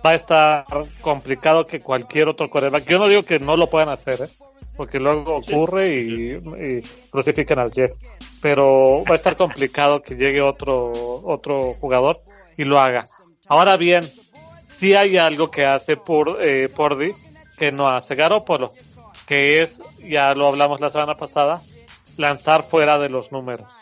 [0.05, 0.65] va a estar
[1.01, 2.87] complicado que cualquier otro coreback.
[2.87, 4.29] Yo no digo que no lo puedan hacer, ¿eh?
[4.77, 7.91] porque luego ocurre y, crucifican al Jeff.
[8.41, 10.93] Pero va a estar complicado que llegue otro,
[11.25, 12.21] otro jugador
[12.57, 13.07] y lo haga.
[13.49, 14.05] Ahora bien,
[14.67, 17.11] si hay algo que hace por eh, Pordy
[17.57, 18.73] que no hace Garópolo,
[19.27, 21.63] que es, ya lo hablamos la semana pasada,
[22.17, 23.73] lanzar fuera de los números.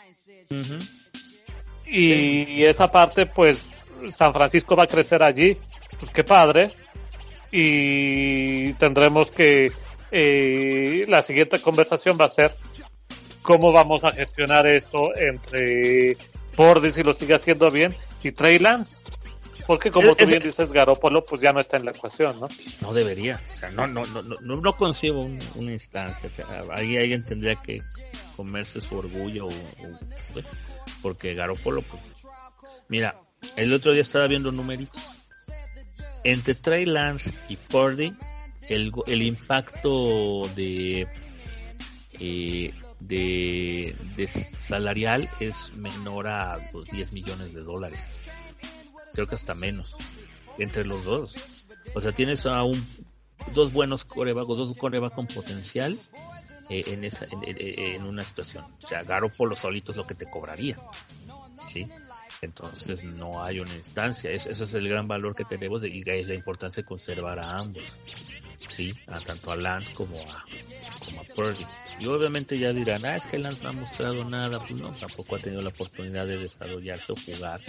[1.85, 3.65] y, esa parte, pues,
[4.11, 5.57] San Francisco va a crecer allí,
[5.99, 6.73] pues qué padre.
[7.51, 9.71] Y tendremos que,
[10.11, 12.55] eh, la siguiente conversación va a ser
[13.41, 16.17] cómo vamos a gestionar esto entre
[16.57, 19.03] Bordy si lo sigue haciendo bien y Trey Lance
[19.67, 22.47] porque como tú bien dices, Garópolo pues ya no está en la ecuación, ¿no?
[22.81, 26.97] No debería, o sea, no, no, no, no, no concibo una instancia, o sea, ahí
[26.97, 27.81] alguien tendría que
[28.35, 29.47] comerse su orgullo,
[31.01, 32.03] porque Garópolo, pues,
[32.87, 33.19] mira,
[33.55, 35.17] el otro día estaba viendo numeritos.
[36.23, 38.11] Entre Trey Lance y Purdy,
[38.67, 41.07] el, el impacto de,
[42.19, 48.19] eh, de, de salarial es menor a los 10 millones de dólares
[49.15, 49.95] creo que hasta menos,
[50.57, 51.35] entre los dos.
[51.93, 52.63] O sea, tienes a
[53.53, 55.97] dos buenos corebacos, dos corebacos con potencial
[56.69, 58.65] eh, en, esa, en, una situación.
[58.83, 60.77] O sea, Garoppolo solito es lo que te cobraría.
[61.67, 61.87] ¿Sí?
[62.41, 64.29] Entonces no hay una instancia.
[64.29, 67.97] ese es el gran valor que tenemos y es la importancia de conservar a ambos.
[68.67, 70.45] Sí, a tanto a Lance como a,
[70.99, 71.65] como a Purdy.
[71.99, 74.59] Y obviamente ya dirán, ah, es que Lance no ha mostrado nada.
[74.59, 77.61] Pues no, tampoco ha tenido la oportunidad de desarrollarse o jugar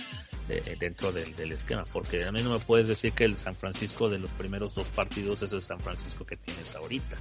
[0.78, 1.84] dentro del, esquema.
[1.92, 4.90] Porque a mí no me puedes decir que el San Francisco de los primeros dos
[4.90, 7.16] partidos es el San Francisco que tienes ahorita.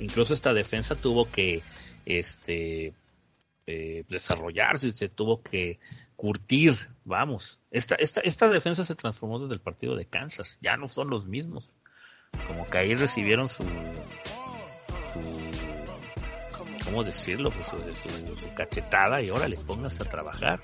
[0.00, 1.62] Incluso esta defensa tuvo que
[2.06, 2.94] este
[3.66, 5.78] eh, desarrollarse, se tuvo que
[6.16, 7.60] curtir, vamos.
[7.70, 11.26] Esta, esta, esta defensa se transformó desde el partido de Kansas, ya no son los
[11.26, 11.76] mismos.
[12.46, 15.20] Como que ahí recibieron su, su
[16.84, 17.50] ¿cómo decirlo?
[17.50, 20.60] Pues su, cachetada y órale, póngase a trabajar.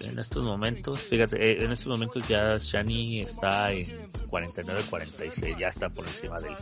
[0.00, 3.86] En estos momentos, fíjate, eh, en estos momentos ya Shani está en
[4.28, 6.54] 49-46, ya está por encima del...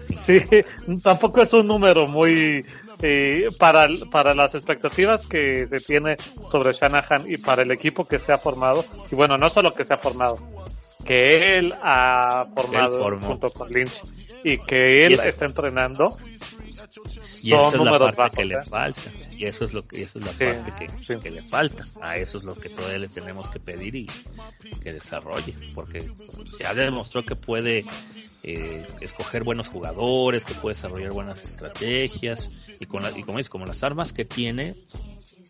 [0.00, 0.38] Sí,
[1.02, 2.64] tampoco es un número muy
[3.00, 6.16] eh, para, para las expectativas que se tiene
[6.50, 9.84] sobre Shanahan y para el equipo que se ha formado, y bueno, no solo que
[9.84, 10.36] se ha formado,
[11.04, 14.02] que él ha formado junto con Lynch
[14.44, 16.16] y que él está entrenando,
[17.42, 18.64] y esa es la parte que le ¿eh?
[18.68, 19.10] falta.
[19.36, 20.72] Y eso es lo que, eso es la parte
[21.20, 21.84] que, le falta.
[22.00, 24.06] A eso es lo que todavía le tenemos que pedir y
[24.82, 25.54] que desarrolle.
[25.74, 26.10] Porque
[26.58, 27.84] ya demostró que puede
[28.42, 32.76] eh, escoger buenos jugadores, que puede desarrollar buenas estrategias.
[32.80, 34.76] Y con y como es, como las armas que tiene,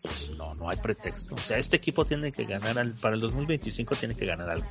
[0.01, 1.35] pues no, no hay pretexto.
[1.35, 4.69] O sea, este equipo tiene que ganar al, para el 2025 tiene que ganar algo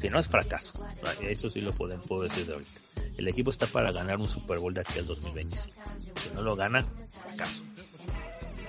[0.00, 0.84] que no es fracaso.
[1.22, 2.80] Esto sí lo pueden, puedo decir de ahorita.
[3.16, 5.56] El equipo está para ganar un Super Bowl de aquí al 2020.
[5.56, 7.62] Si no lo gana, fracaso.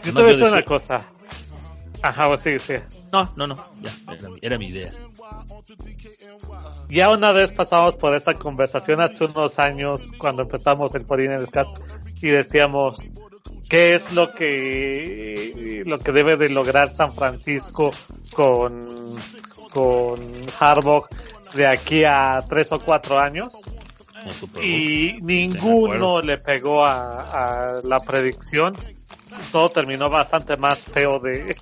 [0.04, 1.08] Yo te voy a decir una cosa.
[2.02, 2.74] Ajá, sí, sí.
[3.12, 3.94] No, no, no, ya,
[4.42, 4.92] era, mi idea.
[6.90, 11.46] Ya una vez pasamos por esa conversación hace unos años cuando empezamos el Podín en
[12.22, 13.00] y decíamos
[13.70, 17.92] qué es lo que lo que debe de lograr San Francisco
[18.34, 18.88] con
[19.74, 20.20] con
[20.60, 21.08] Harbaugh,
[21.54, 23.50] de aquí a tres o cuatro años
[24.62, 28.76] y ninguno le pegó a, a, la predicción.
[29.52, 31.56] Todo terminó bastante más feo de.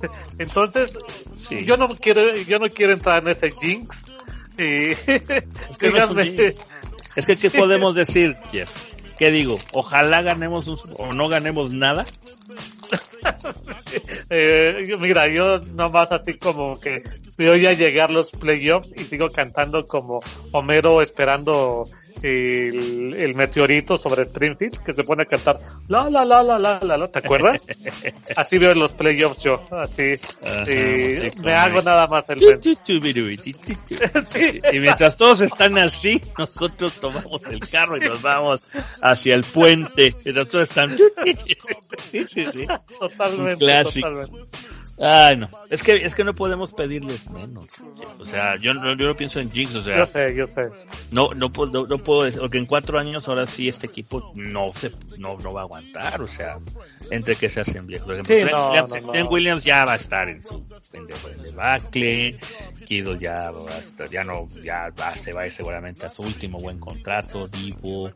[0.38, 0.98] Entonces,
[1.32, 1.64] sí.
[1.64, 4.12] yo no quiero, yo no quiero entrar en ese jinx.
[4.58, 5.24] Y es
[5.78, 6.54] que,
[7.16, 8.70] es que ¿qué podemos decir, Jeff?
[9.16, 9.56] ¿Qué digo?
[9.72, 12.04] Ojalá ganemos o no ganemos nada.
[14.30, 17.02] eh, mira, yo nomás así como que
[17.36, 20.20] veo ya llegar los playoffs y sigo cantando como
[20.52, 21.84] Homero esperando
[22.22, 26.96] el, el, meteorito sobre Springfield que se pone a cantar la la la la la
[26.96, 27.66] la, ¿te acuerdas?
[28.36, 30.14] así veo los playoffs yo, así
[30.66, 32.38] y me hago nada más el
[34.72, 38.62] Y mientras todos están así, nosotros tomamos el carro y nos vamos
[39.02, 40.14] hacia el puente.
[40.24, 40.96] Mientras todos están
[42.98, 44.08] Totalmente, clásico.
[44.08, 44.48] totalmente.
[44.98, 45.48] Ay, no.
[45.70, 47.70] Es que, es que no podemos pedirles menos.
[48.18, 49.98] O sea, yo, yo no pienso en Jinx, o sea.
[49.98, 50.70] Yo sé, yo sé.
[51.10, 54.72] No, no, no, no puedo decir, porque en cuatro años ahora sí este equipo no
[54.72, 56.58] se, no, no va a aguantar, o sea,
[57.10, 58.06] entre que se hacen viejos.
[58.06, 59.12] Por ejemplo, Sí, Trent no, Williams, no, no.
[59.12, 62.36] Trent Williams ya va a estar en su pendejo de debacle,
[62.84, 66.10] Kittle ya va a estar, ya no, ya va, se va a ir seguramente a
[66.10, 68.10] su último buen contrato, Divo,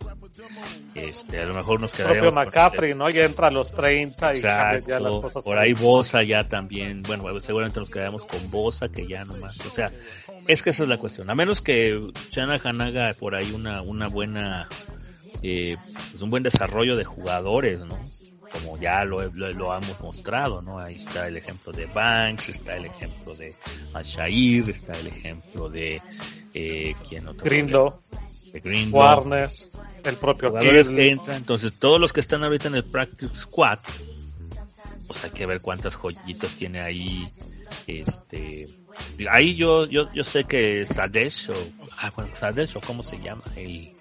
[0.95, 3.11] este, a lo mejor nos propio quedaríamos con McCaffrey, ¿no?
[3.11, 5.45] Ya entra a los 30 y ya las cosas.
[5.45, 9.71] Por ahí Bosa ya también, bueno, seguramente nos quedamos con Bosa, que ya nomás, o
[9.71, 9.91] sea,
[10.47, 11.31] es que esa es la cuestión.
[11.31, 14.69] A menos que Shanahan haga por ahí una, una buena,
[15.43, 15.77] eh,
[16.11, 17.99] pues un buen desarrollo de jugadores, ¿no?
[18.53, 20.79] Como ya lo, lo, lo hemos mostrado, ¿no?
[20.79, 23.55] Ahí está el ejemplo de Banks, está el ejemplo de
[23.93, 26.01] Ashair, está el ejemplo de,
[26.55, 27.45] eh, ¿quién otro?
[27.45, 28.01] Greenlow,
[28.53, 28.89] De.
[28.91, 29.51] Warner,
[30.05, 31.37] el propio jugadores que entran.
[31.37, 33.79] Entonces, todos los que están ahorita en el Practice Squad,
[35.07, 37.31] pues hay que ver cuántas joyitas tiene ahí.
[37.87, 38.67] Este,
[39.31, 41.55] ahí yo, yo, yo sé que Sadesh o,
[41.99, 43.93] ah, bueno, Sadesh o cómo se llama, el,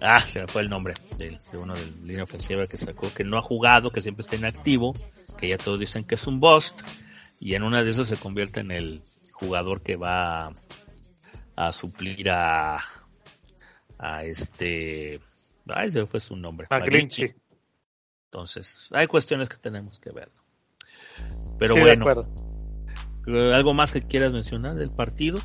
[0.00, 3.24] ah, se me fue el nombre de, de uno del línea ofensiva que sacó, que
[3.24, 4.94] no ha jugado, que siempre está inactivo,
[5.36, 6.82] que ya todos dicen que es un bust,
[7.40, 10.52] y en una de esas se convierte en el jugador que va a,
[11.56, 12.78] a suplir a,
[13.98, 15.20] a este,
[15.68, 16.66] ay, se me fue su nombre.
[16.70, 17.28] A McGlinchey.
[17.28, 17.42] Glitchy.
[18.26, 20.30] Entonces, hay cuestiones que tenemos que ver.
[21.58, 22.30] Pero Sí, de bueno, acuerdo.
[23.54, 25.38] ¿algo más que quieras mencionar del partido?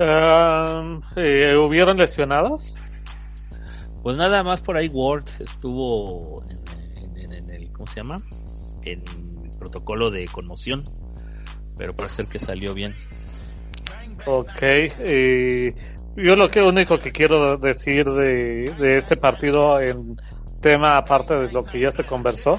[0.00, 2.76] Um, eh, ¿Hubieron lesionados?
[4.02, 8.16] Pues nada más por ahí Ward estuvo en, el, ¿cómo se llama?
[8.84, 9.02] En
[9.44, 10.84] el protocolo de conmoción,
[11.76, 12.94] pero parece que salió bien.
[14.26, 14.62] Ok.
[14.62, 15.74] eh,
[16.16, 20.20] yo lo que único que quiero decir de, de este partido en
[20.60, 22.56] tema aparte de lo que ya se conversó,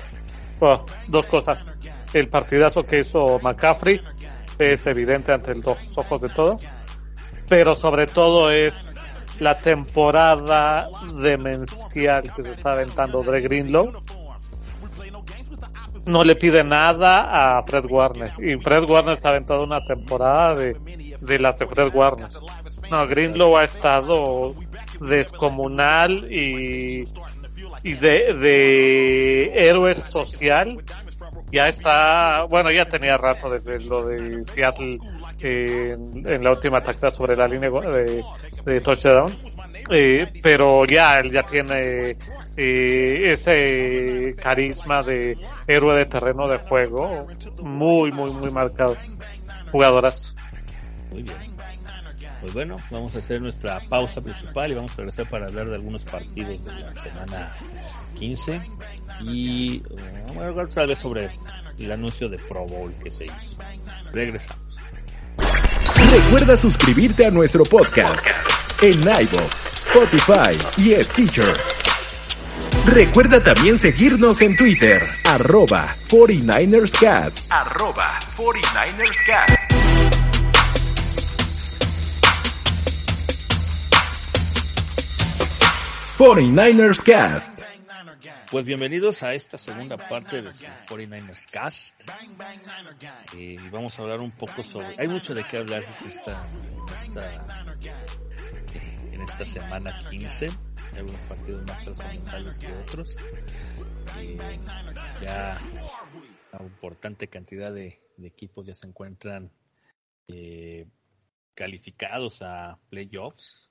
[0.59, 1.69] bueno, dos cosas.
[2.13, 4.01] El partidazo que hizo McCaffrey
[4.57, 6.61] es evidente ante los ojos de todos,
[7.47, 8.89] pero sobre todo es
[9.39, 14.01] la temporada demencial que se está aventando Dre Greenlow.
[16.05, 18.31] No le pide nada a Fred Warner.
[18.39, 22.29] Y Fred Warner se ha aventado una temporada de, de las de Fred Warner.
[22.89, 24.55] No, Greenlow ha estado
[24.99, 27.07] descomunal y,
[27.83, 30.83] y de, de héroe social.
[31.51, 34.99] Ya está, bueno, ya tenía rato desde lo de Seattle
[35.41, 38.23] en, en la última tacta sobre la línea de,
[38.65, 39.31] de touchdown.
[39.91, 42.17] Eh, pero ya él ya tiene
[42.55, 47.27] eh, ese carisma de héroe de terreno de juego
[47.61, 48.95] muy, muy, muy marcado.
[49.71, 50.35] Jugadoras.
[51.11, 51.37] Muy bien.
[52.41, 55.75] Pues bueno, vamos a hacer nuestra pausa principal y vamos a regresar para hablar de
[55.75, 57.55] algunos partidos de la semana
[58.17, 58.61] 15
[59.21, 61.29] y eh, vamos a hablar tal vez sobre
[61.77, 63.57] el anuncio de Pro Bowl que se hizo.
[64.13, 64.68] Regresamos.
[66.11, 68.25] Recuerda suscribirte a nuestro podcast
[68.81, 71.57] en iVoox, Spotify y Stitcher.
[72.85, 79.69] Recuerda también seguirnos en Twitter, arroba 49ersCast, arroba 49ersCast.
[86.79, 87.68] ers Cast.
[88.51, 92.09] Pues bienvenidos a esta segunda parte de su 49ers Cast.
[93.37, 94.95] Eh, vamos a hablar un poco sobre...
[94.97, 96.43] Hay mucho de qué hablar esta,
[96.89, 97.45] esta,
[98.73, 100.47] eh, en esta semana 15.
[100.47, 103.17] Hay algunos partidos más trascendentales que otros.
[104.17, 104.37] Eh,
[105.21, 105.55] ya
[106.53, 109.51] una importante cantidad de, de equipos ya se encuentran
[110.27, 110.87] eh,
[111.53, 113.69] calificados a playoffs.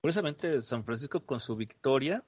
[0.00, 2.24] Curiosamente, San Francisco con su victoria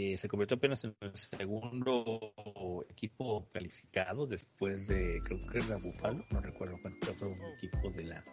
[0.00, 2.32] eh, se convirtió apenas en el segundo
[2.88, 8.24] equipo calificado después de, creo que era Buffalo, no recuerdo cuál otro equipo de la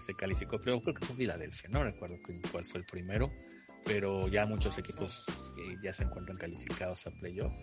[0.00, 2.16] se calificó, pero creo que fue Filadelfia, no recuerdo
[2.50, 3.32] cuál fue el primero,
[3.84, 5.24] pero ya muchos equipos
[5.82, 7.54] ya se encuentran calificados a playoff.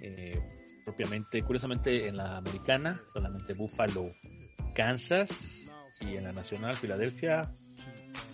[0.00, 0.40] Eh,
[0.84, 4.12] propiamente, curiosamente en la americana, solamente Buffalo,
[4.74, 5.70] Kansas
[6.00, 7.54] y en la nacional Filadelfia,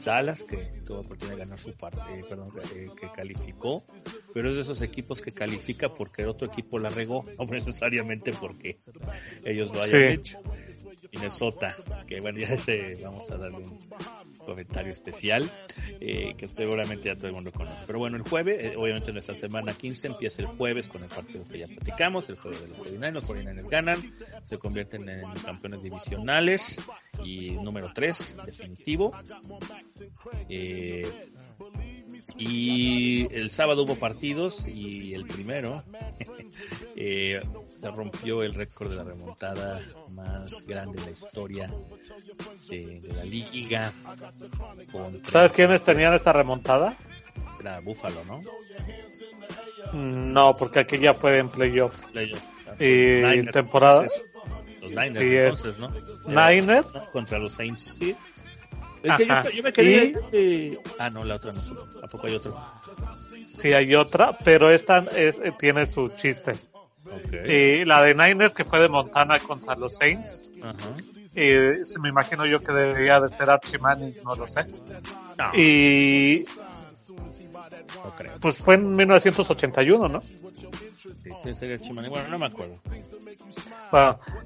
[0.04, 0.56] Dallas, que
[0.86, 3.82] tuvo oportunidad de ganar su parte, eh, perdón, eh, que calificó,
[4.32, 8.32] pero es de esos equipos que califica porque el otro equipo la regó, no necesariamente
[8.32, 8.78] porque
[9.44, 10.40] ellos lo hayan hecho.
[11.12, 11.76] Minnesota,
[12.06, 13.78] que bueno, ya ese, vamos a darle un
[14.48, 15.50] comentario especial,
[16.00, 17.84] eh, que seguramente ya todo el mundo conoce.
[17.86, 21.44] Pero bueno, el jueves, eh, obviamente nuestra semana 15 empieza el jueves con el partido
[21.46, 24.10] que ya platicamos, el juego de los 49 los 49 ganan,
[24.42, 26.80] se convierten en campeones divisionales
[27.22, 29.12] y número 3, definitivo.
[30.48, 31.06] Eh,
[32.36, 35.82] y el sábado hubo partidos y el primero
[36.96, 37.42] eh,
[37.74, 39.80] se rompió el récord de la remontada
[40.12, 41.74] más grande de la historia
[42.68, 43.92] de, la liga.
[45.30, 46.96] ¿Sabes quiénes tenían esta remontada?
[47.60, 48.40] Era Buffalo, ¿no?
[49.92, 51.94] No, porque aquí ya fue en playoff.
[52.78, 54.02] y temporada.
[54.02, 55.90] los Niners, entonces, ¿no?
[56.26, 56.86] Niners.
[57.12, 58.16] Contra los Saints, sí.
[59.02, 60.78] Es que yo, me quedé.
[60.98, 61.60] Ah, no, la otra no.
[62.02, 62.52] ¿A poco hay otra?
[63.56, 66.54] Sí, hay otra, pero esta es, tiene su chiste.
[67.46, 70.52] Y la de Niners que fue de Montana contra los Saints.
[71.34, 74.66] Y me imagino yo que debería de ser Archie Manning, no lo sé.
[75.54, 76.44] Y
[78.40, 80.20] pues fue en 1981, ¿no?
[80.20, 82.10] Sí, sí, sería Archie Manning.
[82.10, 82.78] Bueno, no me acuerdo.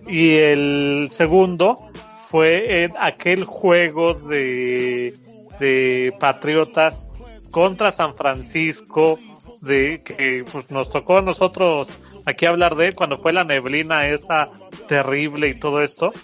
[0.06, 1.90] y el segundo
[2.32, 5.14] fue en aquel juego de,
[5.60, 7.04] de Patriotas
[7.50, 9.18] contra San Francisco
[9.60, 11.90] de que pues, nos tocó a nosotros
[12.24, 14.50] aquí hablar de cuando fue la neblina esa
[14.88, 16.14] terrible y todo esto.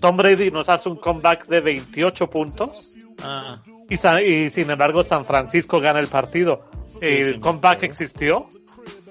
[0.00, 2.94] Tom Brady nos hace un comeback de 28 puntos
[3.24, 3.60] ah.
[3.88, 6.70] y, y, sin embargo San Francisco gana el partido.
[7.00, 8.46] el comeback existió,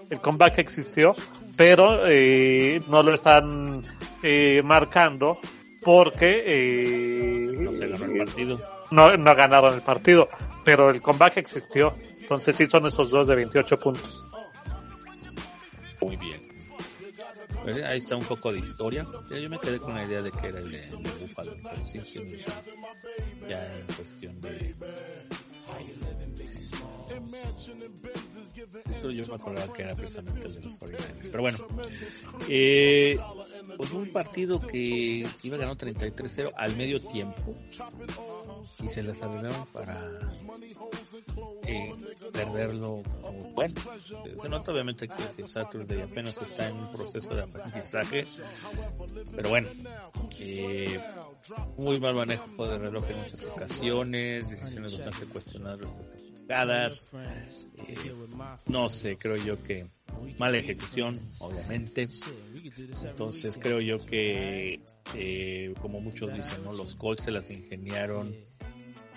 [0.09, 1.13] el comeback existió,
[1.57, 3.81] pero eh, no lo están
[4.23, 5.37] eh, marcando
[5.83, 8.59] porque eh, no se ganó el partido.
[8.91, 10.29] No, no ganaron el partido,
[10.63, 11.95] pero el comeback existió.
[12.21, 14.25] Entonces sí son esos dos de 28 puntos.
[16.01, 16.41] Muy bien.
[17.63, 19.05] Pues ahí está un poco de historia.
[19.29, 20.81] Yo me quedé con la idea de que era el de,
[21.35, 21.55] pero
[21.85, 22.21] sí, sí,
[23.47, 24.73] ya en cuestión de...
[28.85, 31.57] Esto yo me acordaba que era precisamente el de los 49 Pero bueno,
[32.47, 33.17] eh,
[33.77, 37.55] pues un partido que iba ganando 33-0 al medio tiempo
[38.81, 40.19] y se las arreglaron para
[41.63, 41.93] eh,
[42.31, 43.03] perderlo
[43.53, 43.75] bueno.
[44.41, 48.23] Se nota obviamente que Saturday apenas está en un proceso de aprendizaje,
[49.35, 49.69] pero bueno,
[50.39, 50.99] eh,
[51.77, 57.05] muy mal manejo de reloj en muchas ocasiones, decisiones bastante cuestionadas respecto a jugadas,
[57.87, 58.13] eh,
[58.67, 59.87] no sé, creo yo que
[60.37, 62.07] mala ejecución, obviamente.
[63.03, 64.81] Entonces creo yo que,
[65.15, 66.73] eh, como muchos dicen, ¿no?
[66.73, 68.33] los Colts se las ingeniaron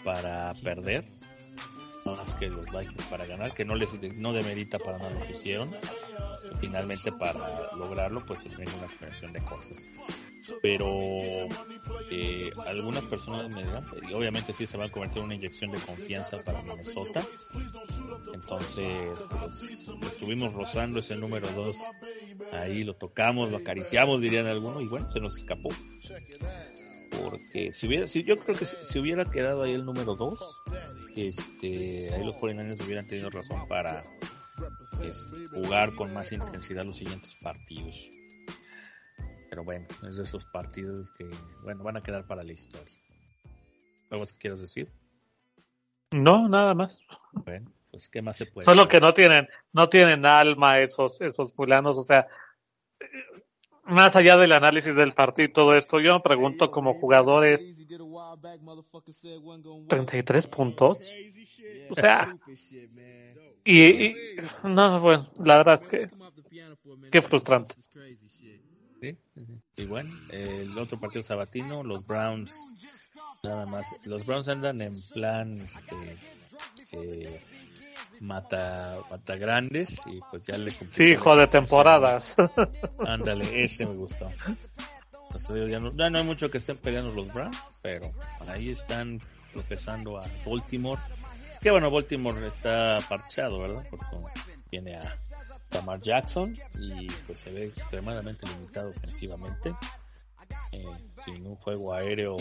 [0.04, 1.04] para perder
[2.04, 5.32] más que los Vikings para ganar, que no les no demerita para nada lo que
[5.32, 5.74] hicieron.
[6.60, 9.88] finalmente para lograrlo pues se tiene una combinación de cosas.
[10.60, 10.88] Pero
[12.10, 15.70] eh, algunas personas me dirán, y obviamente sí se va a convertir en una inyección
[15.70, 17.22] de confianza para Minnesota.
[18.32, 19.62] Entonces, pues,
[20.12, 21.76] estuvimos rozando ese número 2.
[22.52, 25.70] Ahí lo tocamos, lo acariciamos, dirían algunos, y bueno, se nos escapó
[27.20, 30.62] porque si hubiera, si, yo creo que si, hubiera quedado ahí el número 2,
[31.16, 34.02] este, ahí los 49 hubieran tenido razón para
[35.52, 38.10] jugar con más intensidad los siguientes partidos.
[39.50, 41.28] Pero bueno, es de esos partidos que,
[41.62, 42.96] bueno, van a quedar para la historia.
[44.10, 44.90] ¿Algo que quieres decir?
[46.10, 47.04] No, nada más.
[47.32, 48.64] Bueno, pues qué más se puede.
[48.64, 52.28] Solo que no tienen, no tienen alma esos, esos fulanos, o sea,
[53.92, 57.84] más allá del análisis del partido y todo esto, yo me pregunto como jugadores,
[59.88, 60.98] 33 puntos.
[61.90, 62.36] O sea,
[63.64, 64.14] y,
[64.64, 66.10] no, bueno, la verdad es que
[67.10, 67.74] qué frustrante.
[69.00, 69.16] Sí,
[69.76, 72.56] y bueno, el otro partido sabatino, los Browns,
[73.42, 77.40] nada más, los Browns andan en plan, este,
[78.22, 82.36] mata, mata grandes y pues ya le Sí, hijo de temporadas.
[83.06, 84.30] Ándale, ese me gustó.
[85.48, 88.12] Ya no, no, hay mucho que estén peleando los Browns, pero
[88.46, 89.20] ahí están
[89.52, 91.00] tropezando a Baltimore
[91.60, 93.84] Que bueno, Baltimore está parchado, ¿verdad?
[93.90, 94.06] Porque
[94.68, 95.14] tiene a
[95.70, 99.74] Tamar Jackson y pues se ve extremadamente limitado ofensivamente.
[100.70, 100.84] Eh,
[101.24, 102.36] sin un juego aéreo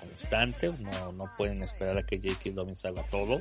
[0.00, 2.50] constante, no, no pueden esperar a que J.K.
[2.54, 3.40] Dobbins haga todo.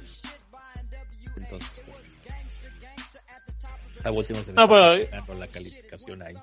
[1.52, 2.12] Entonces, pues,
[4.06, 6.36] a Baltimore se la calificación ahí.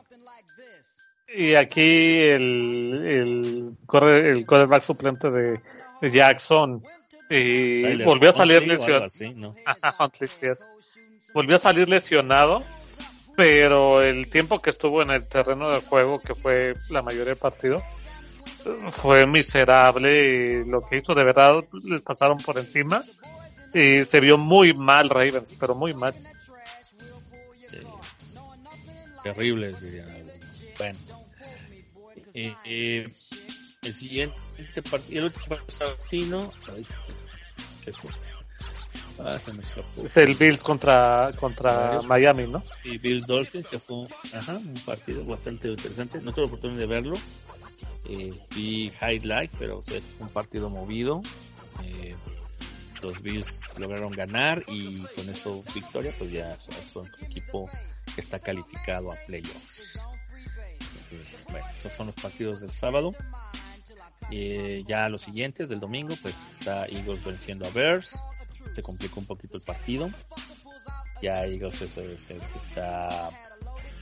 [1.34, 5.60] Y aquí el, el, corre, el quarterback suplente de,
[6.00, 6.82] Jackson
[7.28, 9.08] y volvió a salir lesionado.
[11.34, 12.62] Volvió a salir lesionado,
[13.36, 17.36] pero el tiempo que estuvo en el terreno del juego, que fue la mayoría del
[17.36, 17.82] partido,
[18.90, 23.02] fue miserable y lo que hizo de verdad les pasaron por encima
[23.74, 26.14] y se vio muy mal Ravens, pero muy mal.
[29.22, 30.06] terrible, diría.
[30.78, 30.98] Bueno,
[32.34, 33.08] eh,
[33.82, 36.52] el siguiente partido, el último partido,
[39.18, 39.62] ah, se me
[40.04, 42.62] Es el Bills contra, contra Miami, ¿no?
[42.84, 46.20] Y Bills Dolphins, que fue ajá, un partido bastante interesante.
[46.20, 47.14] No tuve la oportunidad de verlo.
[48.08, 51.22] Eh, vi highlights, pero fue un partido movido.
[51.84, 52.14] Eh,
[53.02, 57.68] los Bills lograron ganar y con eso victoria, pues ya son, equipo
[58.14, 59.98] que está calificado a playoffs.
[61.50, 63.14] Bueno, esos son los partidos del sábado.
[64.30, 68.22] Eh, ya los siguientes del domingo, pues está Eagles venciendo a Bears.
[68.74, 70.10] Se complicó un poquito el partido.
[71.22, 73.30] Ya Eagles se, está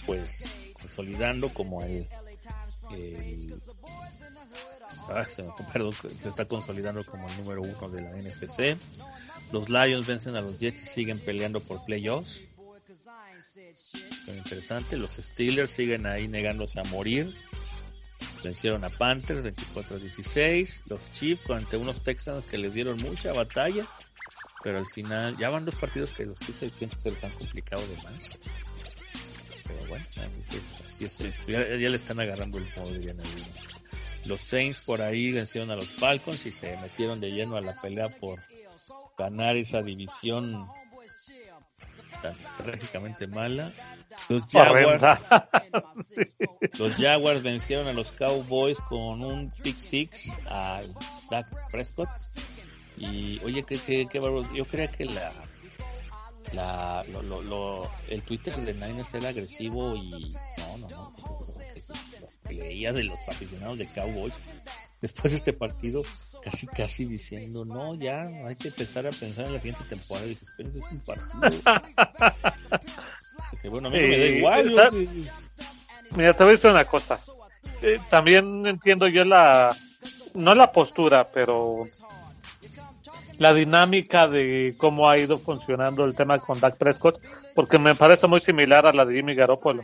[0.05, 2.07] pues consolidando como el,
[5.09, 5.47] ah, se,
[6.29, 8.77] está consolidando como el número uno de la NFC.
[9.53, 12.47] Los Lions vencen a los Jets y siguen peleando por playoffs
[14.33, 14.97] interesante.
[14.97, 17.35] Los Steelers siguen ahí negándose a morir.
[18.43, 20.85] Vencieron a Panthers 24 16.
[20.87, 23.87] Los Chiefs ante unos Texans que les dieron mucha batalla.
[24.63, 27.83] Pero al final ya van dos partidos que los Chiefs siempre se les han complicado
[27.87, 28.39] de más.
[29.65, 30.05] Pero bueno,
[30.89, 32.91] así es, Ya, le están agarrando el modo,
[34.27, 37.81] Los Saints por ahí vencieron a los Falcons y se metieron de lleno a la
[37.81, 38.41] pelea por
[39.17, 40.69] ganar esa división
[42.23, 43.73] tan trágicamente mala.
[44.29, 45.03] Los Jaguars,
[46.79, 50.83] los Jaguars vencieron a los Cowboys con un pick six a
[51.31, 52.09] Dak Prescott.
[52.97, 54.09] Y oye, que, que,
[54.55, 55.33] yo creía que la,
[56.53, 61.46] la lo, lo, el Twitter de Niners era agresivo y no, no, no.
[62.51, 64.35] Leía de los aficionados de Cowboys
[65.01, 66.03] después de este partido
[66.43, 70.31] casi casi diciendo no ya hay que empezar a pensar en la siguiente temporada y
[70.31, 71.73] dije es un partido
[73.71, 74.67] bueno a mí me da igual
[76.17, 77.21] mira te voy a decir una cosa.
[77.83, 79.77] Eh, también entiendo yo la
[80.35, 81.87] no la postura pero
[83.39, 87.21] la dinámica de cómo ha ido funcionando el tema con Dak Prescott
[87.55, 89.83] porque me parece muy similar a la de Jimmy Garoppolo.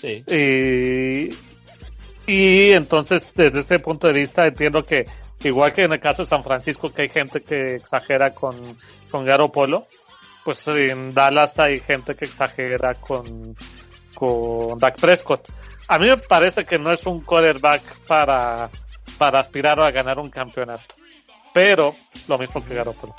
[0.00, 0.24] Sí.
[0.26, 1.28] Y
[2.26, 5.06] y entonces, desde ese punto de vista, entiendo que,
[5.44, 8.76] igual que en el caso de San Francisco, que hay gente que exagera con,
[9.10, 9.86] con Garoppolo,
[10.44, 13.56] pues en Dallas hay gente que exagera con,
[14.14, 15.48] con Dak Prescott.
[15.88, 18.70] A mí me parece que no es un quarterback para,
[19.18, 20.94] para aspirar a ganar un campeonato.
[21.52, 21.94] Pero,
[22.28, 23.14] lo mismo que Garoppolo.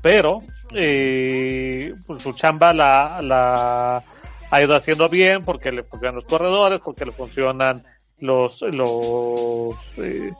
[0.00, 0.38] Pero,
[0.74, 4.04] eh, pues su chamba la, la
[4.50, 7.84] ha ido haciendo bien porque le funcionan los corredores, porque le funcionan
[8.18, 10.32] los, los eh,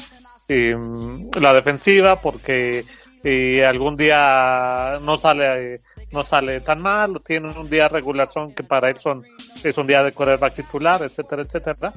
[0.49, 2.85] em, la defensiva porque
[3.23, 5.81] eh, algún día no sale
[6.13, 9.25] no sale tan mal, tienen un día regulación que para él son,
[9.65, 11.93] es un día de quarterback titular, etcétera, etcétera.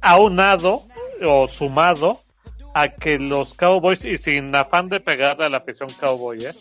[0.00, 0.82] Aunado
[1.24, 2.22] o sumado
[2.74, 6.54] a que los Cowboys, y sin afán de pegarle a la afición Cowboy, ¿eh?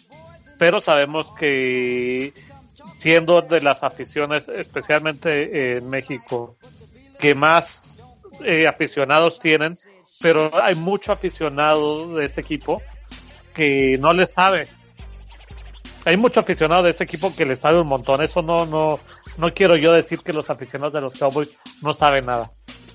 [0.57, 2.33] pero sabemos que
[2.99, 6.57] siendo de las aficiones, especialmente en México,
[7.19, 8.03] que más
[8.43, 9.77] eh, aficionados tienen,
[10.21, 12.81] pero hay mucho aficionado de ese equipo
[13.53, 14.67] que no le sabe.
[16.05, 18.21] Hay mucho aficionado de ese equipo que le sabe un montón.
[18.21, 18.99] Eso no, no,
[19.37, 21.49] no quiero yo decir que los aficionados de los Cowboys
[21.81, 22.49] no saben nada.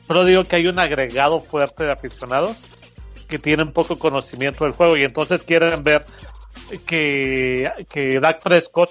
[0.06, 2.56] Pero digo que hay un agregado fuerte de aficionados
[3.28, 6.04] que tienen poco conocimiento del juego y entonces quieren ver
[6.86, 8.90] que, que Dak Prescott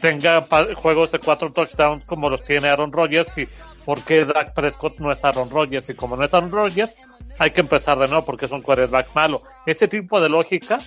[0.00, 0.46] tenga
[0.76, 3.46] juegos de cuatro touchdowns como los tiene Aaron Rodgers y
[3.84, 6.94] por qué Dak Prescott no es Aaron Rodgers y como no es Aaron Rodgers
[7.38, 9.42] hay que empezar de nuevo porque es un quarterback malo.
[9.66, 10.78] Ese tipo de lógica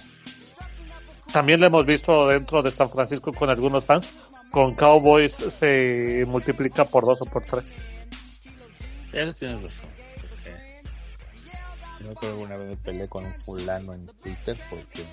[1.32, 4.14] también lo hemos visto dentro de San Francisco con algunos fans.
[4.52, 7.76] Con Cowboys se multiplica por dos o por tres.
[9.12, 9.90] Eso tienes razón.
[12.00, 15.04] Yo creo que alguna vez me peleé con un fulano en Twitter porque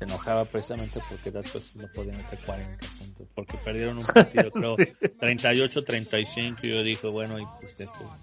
[0.00, 6.58] enojaba precisamente porque después no podía meter 40 puntos, porque perdieron un partido, creo, 38-35,
[6.62, 8.18] y yo dije, bueno, y pues esto.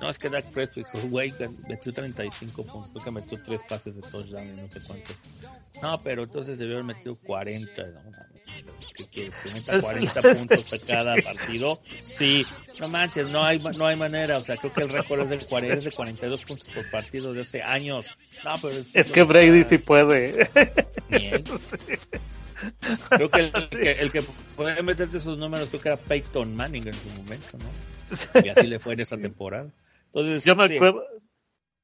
[0.00, 1.34] No, es que Dak Prescott dijo, güey,
[1.68, 5.16] metió 35 puntos, porque metió tres pases de touchdown y no sé cuántos.
[5.82, 8.00] No, pero entonces debió haber metido 40, ¿no?
[8.96, 9.36] ¿Qué quieres?
[9.36, 11.80] ¿Que meta 40 puntos a cada partido?
[12.02, 12.46] Sí,
[12.78, 15.38] no manches, no hay, no hay manera, o sea, creo que el récord es de,
[15.38, 18.16] 40, es de 42 puntos por partido de hace años.
[18.44, 20.48] No, pero es, que Brady sí puede.
[23.08, 24.22] Creo que el, que el, que
[24.56, 28.40] puede meterte esos números creo que era Peyton Manning en su momento, ¿no?
[28.42, 29.70] Y así le fue en esa temporada.
[30.06, 31.02] Entonces, yo me acuerdo,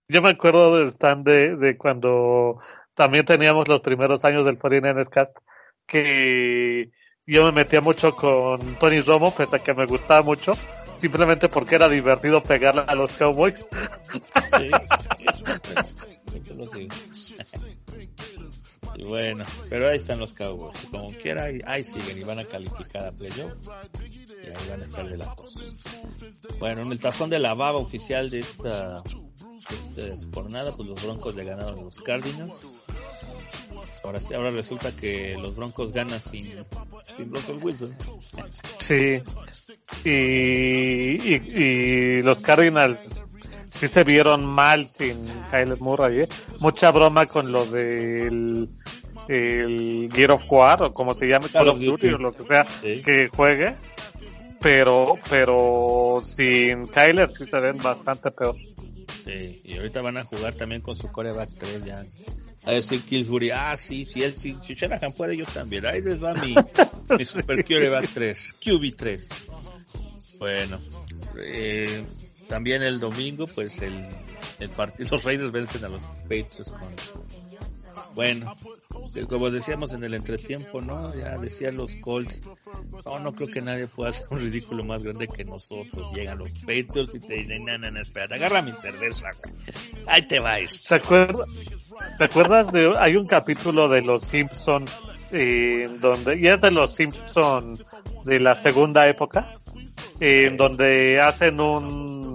[0.08, 2.58] yo me acuerdo de Stan de, de cuando
[2.96, 5.36] también teníamos los primeros años del 49ers Cast,
[5.86, 6.90] que
[7.26, 10.52] yo me metía mucho con Tony Romo, pese a que me gustaba mucho,
[10.98, 13.68] simplemente porque era divertido pegarle a los Cowboys.
[14.58, 14.70] Sí.
[18.96, 20.80] y bueno, pero ahí están los Cowboys.
[20.90, 23.52] Como quiera, ahí, siguen y van a calificar a playoff.
[24.00, 25.60] Y ahí van a estar de la cosa.
[26.58, 29.02] Bueno, en el tazón de la baba oficial de esta,
[29.94, 32.66] de esta jornada, pues los Broncos le ganaron a los Cardinals.
[34.04, 36.54] Ahora sí, ahora resulta que los Broncos ganan sin,
[37.16, 37.96] sin Russell Wilson.
[38.78, 39.20] Sí.
[40.04, 42.98] Y, y, los Cardinals
[43.68, 45.16] sí se vieron mal sin
[45.50, 46.20] Kyle Murray.
[46.20, 46.28] ¿eh?
[46.60, 48.68] Mucha broma con lo del
[49.28, 52.66] el Gear of War o como se llame Call of Duty o lo que sea
[52.82, 53.74] que juegue.
[54.60, 58.56] Pero, pero sin Kyler sí se ven bastante peor.
[59.26, 62.04] Sí, y ahorita van a jugar también con su coreback 3 ya
[62.64, 65.84] a decir Killsbury, ah, sí, si él, si, si Shanahan puede, yo también.
[65.84, 66.54] Ahí les va mi,
[67.18, 69.28] mi Super QB 3, QB3.
[70.38, 70.80] Bueno,
[71.40, 72.04] eh,
[72.48, 74.04] también el domingo, pues el,
[74.60, 76.94] el partido, los Raiders vencen a los Patriots con,
[78.14, 78.54] bueno,
[79.28, 81.14] como decíamos en el entretiempo, ¿no?
[81.14, 82.42] Ya decían los Colts,
[83.04, 86.12] no, no creo que nadie pueda hacer un ridículo más grande que nosotros.
[86.12, 89.54] Llegan los Patriots y te dicen, no, no, no, espérate, agarra mi cerveza, güey.
[90.06, 90.82] Ahí te vais.
[90.82, 91.48] ¿Te acuerdas?
[92.18, 94.84] ¿Te acuerdas de, hay un capítulo de Los Simpson
[95.32, 97.76] eh, donde, y es de Los Simpson
[98.24, 99.52] de la segunda época,
[100.20, 102.25] en donde hacen un,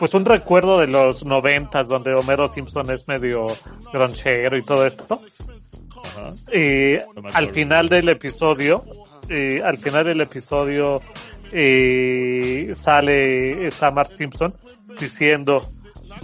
[0.00, 3.46] pues un recuerdo de los noventas donde Homero Simpson es medio
[3.92, 5.20] gronchero y todo esto.
[6.50, 6.96] Y
[7.34, 8.82] al final del episodio,
[9.28, 11.02] eh, al final del episodio
[11.52, 14.54] eh, sale Samar Simpson
[14.98, 15.60] diciendo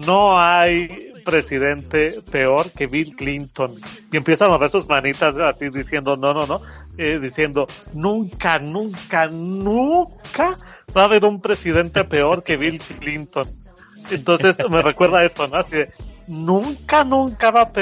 [0.07, 3.74] no hay presidente peor que Bill Clinton.
[4.11, 6.62] Y empiezan a mover sus manitas así diciendo, no, no, no,
[6.97, 10.57] eh, diciendo, nunca, nunca, nunca
[10.97, 13.66] va a haber un presidente peor que Bill Clinton.
[14.11, 15.59] Entonces me recuerda esto, ¿no?
[15.59, 15.91] Así de,
[16.27, 17.73] nunca, nunca va a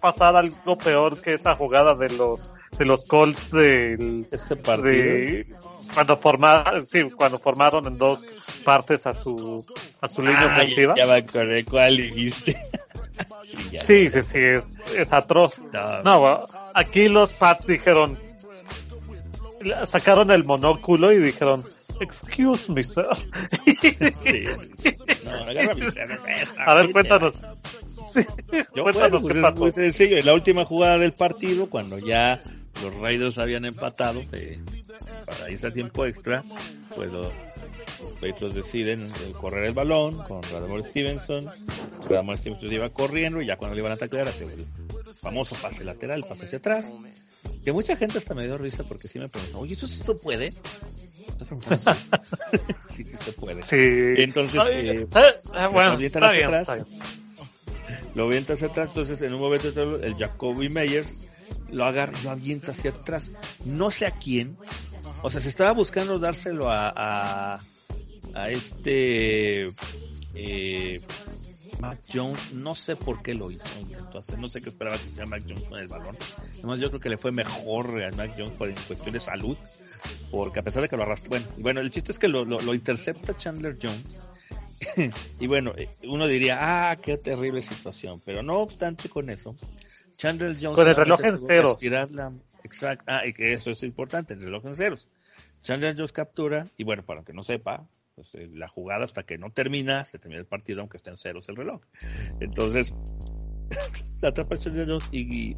[0.00, 5.44] pasar algo peor que esa jugada de los de los Colts del ese partido.
[5.94, 9.64] cuando formaron sí cuando formaron en dos partes a su
[10.00, 10.94] a su línea ah, ofensiva.
[10.96, 12.56] ya, me acordé cuál dijiste.
[13.80, 14.38] Sí, sí, sí,
[14.96, 15.58] es, atroz.
[16.04, 16.44] No,
[16.74, 18.18] aquí los Pats dijeron
[19.86, 21.64] sacaron el monóculo y dijeron
[22.00, 23.04] excuse me sir.
[24.20, 24.44] Sí,
[24.76, 24.92] sí,
[25.24, 27.42] no, agarra mi cerveza a ver cuéntanos.
[28.74, 30.16] Yo, cuéntanos pues es muy sencillo.
[30.16, 32.40] En la última jugada del partido, cuando ya
[32.82, 34.58] los Raiders habían empatado eh,
[35.26, 36.44] para irse a tiempo extra,
[36.94, 37.32] pues los,
[38.40, 41.50] los deciden eh, correr el balón con Radamore Stevenson.
[42.08, 44.66] Radamore Stevenson iba corriendo y ya cuando le iban a atacar hace el
[45.20, 46.94] famoso pase lateral, pase hacia atrás.
[47.64, 50.02] Que mucha gente hasta me dio risa porque sí me preguntó, oye, ¿eso sí
[52.88, 53.62] sí, sí se puede.
[53.62, 54.22] Sí.
[54.22, 55.06] Entonces, eh,
[55.54, 56.86] ah, bueno, está bien, atrás,
[58.14, 59.68] lo avienta hacia atrás, entonces en un momento
[60.02, 61.28] el Jacoby Meyers
[61.70, 63.30] lo agarra, lo avienta hacia atrás.
[63.64, 64.56] No sé a quién.
[65.22, 67.58] O sea, se estaba buscando dárselo a, a,
[68.34, 69.68] a este
[70.34, 71.00] eh,
[71.80, 73.66] Mac Jones, no sé por qué lo hizo,
[74.36, 76.16] no sé qué esperaba que hiciera Mac Jones con el balón.
[76.54, 79.56] Además yo creo que le fue mejor a Mac Jones por cuestión de salud,
[80.30, 82.60] porque a pesar de que lo arrastró, bueno, bueno, el chiste es que lo, lo,
[82.60, 84.20] lo intercepta Chandler Jones
[85.40, 89.56] y bueno, eh, uno diría, ah, qué terrible situación, pero no obstante con eso,
[90.16, 91.76] Chandler Jones con el reloj en ceros.
[92.62, 95.08] exacto, ah, y que eso es importante, el reloj en ceros.
[95.62, 97.86] Chandler Jones captura, y bueno, para que no sepa,
[98.18, 101.16] pues, eh, la jugada hasta que no termina, se termina el partido aunque esté en
[101.16, 101.80] ceros el reloj.
[102.40, 102.92] Entonces,
[104.20, 105.56] la atrapa Chandler Jones y,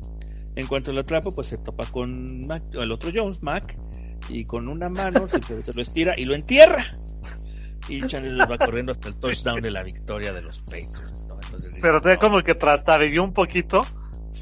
[0.56, 3.78] en cuanto lo atrapa, pues se topa con el otro Jones, Mac,
[4.28, 6.84] y con una mano simplemente lo estira y lo entierra
[7.88, 11.26] y Chandler va corriendo hasta el touchdown de la victoria de los Patriots.
[11.80, 13.82] Pero te como que trastabilló un poquito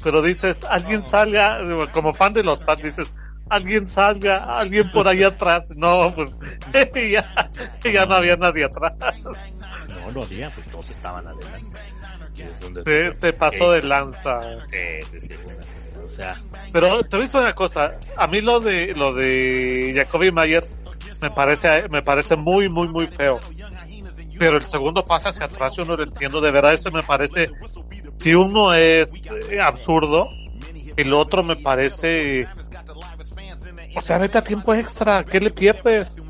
[0.03, 1.59] pero dices, alguien salga,
[1.91, 3.13] como fan de los Pats, dices,
[3.49, 5.75] alguien salga, alguien por ahí atrás.
[5.77, 6.33] No, pues
[7.11, 7.51] ya,
[7.83, 8.93] ya no había nadie atrás.
[9.87, 11.77] No, no había, pues todos estaban adelante.
[12.85, 14.39] Se, se pasó de lanza.
[14.69, 15.33] Sí, sí, sí.
[16.05, 16.41] O sea.
[16.71, 20.75] Pero te he visto una cosa, a mí lo de lo de Jacoby Myers
[21.21, 23.39] me parece me parece muy muy muy feo.
[24.37, 27.49] Pero el segundo pasa hacia atrás yo no lo entiendo, de verdad eso me parece
[28.17, 29.13] si uno es
[29.49, 30.27] eh, absurdo,
[30.95, 32.47] el otro me parece
[33.95, 36.21] o sea, vete a tiempo extra, ¿qué le pierdes?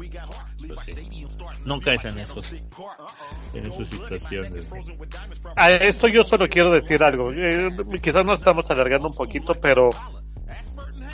[0.67, 1.29] Pues sí.
[1.65, 2.53] Nunca es en esos
[3.53, 4.67] en esas situaciones.
[5.55, 7.31] A esto yo solo quiero decir algo.
[7.31, 7.69] Eh,
[8.01, 9.89] quizás nos estamos alargando un poquito, pero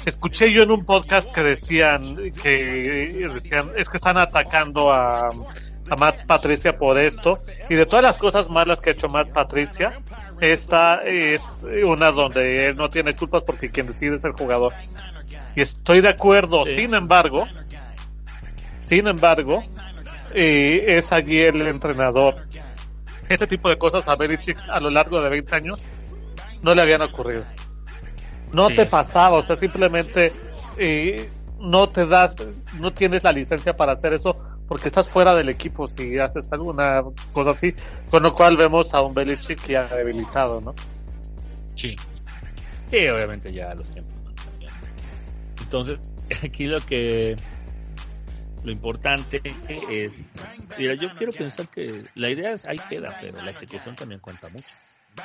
[0.06, 5.96] escuché yo en un podcast que decían que decían es que están atacando a, a
[5.98, 7.40] Matt Patricia por esto
[7.70, 10.00] y de todas las cosas malas que ha hecho Matt Patricia
[10.42, 11.42] esta es
[11.84, 14.74] una donde él no tiene culpas porque quien decide es el jugador
[15.56, 17.48] y estoy de acuerdo sin embargo
[18.80, 19.64] sin embargo
[20.38, 22.36] eh, es allí el entrenador.
[23.30, 25.82] Este tipo de cosas a Belichick a lo largo de 20 años
[26.62, 27.46] no le habían ocurrido.
[28.54, 30.34] No te pasaba, o sea, simplemente
[30.78, 31.30] eh,
[31.60, 32.36] no te das,
[32.74, 34.38] no tienes la licencia para hacer eso
[34.68, 37.02] porque estás fuera del equipo si haces alguna
[37.32, 37.74] cosa así,
[38.10, 40.76] con lo cual vemos a un Belichick ya debilitado, ¿no?
[41.76, 41.96] Sí.
[42.88, 44.15] Sí, obviamente ya los tiempos.
[45.66, 46.00] Entonces,
[46.44, 47.36] aquí lo que
[48.64, 49.42] lo importante
[49.90, 50.30] es,
[50.78, 54.48] mira, yo quiero pensar que la idea es ahí queda, pero la ejecución también cuenta
[54.50, 54.68] mucho.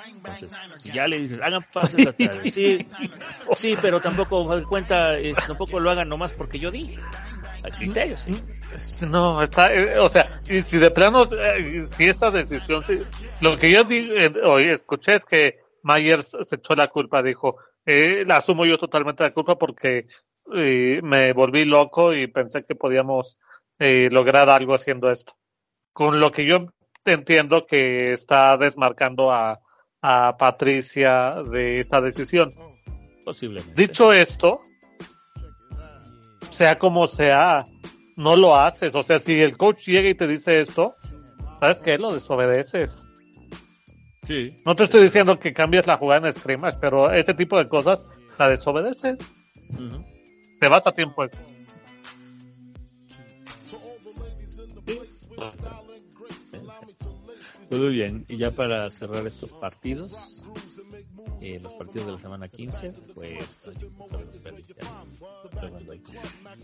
[0.06, 2.86] Entonces, si ya le dices, hagan pases atrás, sí,
[3.56, 5.16] sí, pero tampoco cuenta,
[5.46, 7.00] tampoco lo hagan nomás porque yo dije.
[7.62, 8.26] Hay criterios.
[9.02, 13.00] No, está, eh, o sea, y si de plano, eh, si esa decisión, si,
[13.40, 17.56] lo que yo di, eh, hoy escuché es que Myers se echó la culpa, dijo,
[17.86, 20.06] eh, la asumo yo totalmente la culpa porque
[20.46, 23.38] y me volví loco y pensé que podíamos
[23.78, 25.34] eh, lograr algo haciendo esto.
[25.92, 26.66] Con lo que yo
[27.04, 29.60] entiendo que está desmarcando a,
[30.02, 32.50] a Patricia de esta decisión.
[33.24, 33.80] Posiblemente.
[33.80, 34.60] Dicho esto,
[36.50, 37.64] sea como sea,
[38.16, 38.94] no lo haces.
[38.94, 40.94] O sea, si el coach llega y te dice esto,
[41.60, 41.98] ¿sabes qué?
[41.98, 43.06] Lo desobedeces.
[44.30, 44.56] Sí.
[44.64, 48.04] No te estoy diciendo que cambies la jugada en scrimmage, pero ese tipo de cosas
[48.38, 49.18] la desobedeces.
[49.70, 50.04] Ujú.
[50.60, 51.44] Te vas a tiempo extra.
[57.70, 60.44] Muy bien, y ya para cerrar estos partidos,
[61.40, 63.60] eh, los partidos de la semana 15, pues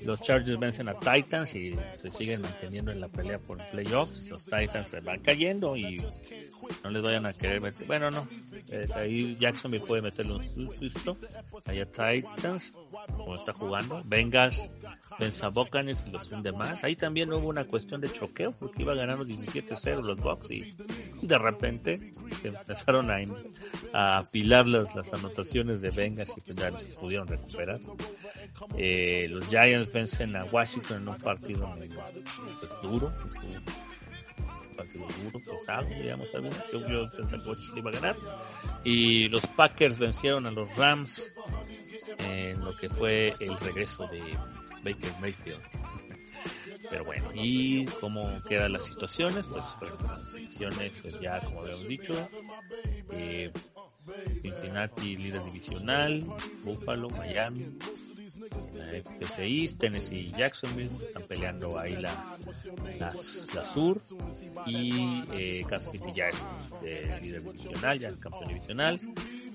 [0.03, 4.29] los Chargers vencen a Titans y se siguen manteniendo en la pelea por playoffs.
[4.29, 6.05] Los Titans se van cayendo y
[6.83, 7.87] no les vayan a querer meter.
[7.87, 8.29] Bueno, no,
[8.69, 11.17] eh, ahí Jacksonville puede meterle un susto.
[11.65, 12.73] Allá Titans,
[13.17, 14.03] como está jugando.
[15.43, 16.85] A Buccaneers y los hunde más.
[16.85, 20.75] Ahí también hubo una cuestión de choqueo porque iba ganando 17-0 los Bucks y
[21.23, 23.17] de repente se empezaron a,
[23.93, 27.81] a apilar las, las anotaciones de Bengals y pues se pudieron recuperar.
[28.77, 31.89] Eh, los Giants vencen a Washington en un partido muy
[32.83, 33.13] duro,
[34.77, 36.71] un partido duro, pesado, digamos, algunos.
[36.71, 37.37] Yo, pensé
[37.73, 38.17] que iba a ganar.
[38.85, 41.33] Y los Packers vencieron a los Rams
[42.19, 44.39] en lo que fue el regreso de
[44.85, 45.63] Baker Mayfield.
[46.89, 49.91] Pero bueno, y cómo quedan las situaciones, pues, pues
[50.61, 52.29] las pues ya como habíamos dicho,
[53.11, 53.51] eh,
[54.43, 56.25] Cincinnati líder divisional,
[56.63, 57.77] Buffalo, Miami,
[59.39, 62.39] East, Tennessee y Jacksonville están peleando ahí la,
[62.99, 63.13] la,
[63.55, 64.01] la sur
[64.67, 69.01] y eh, Kansas City ya es líder divisional, ya es campeón divisional.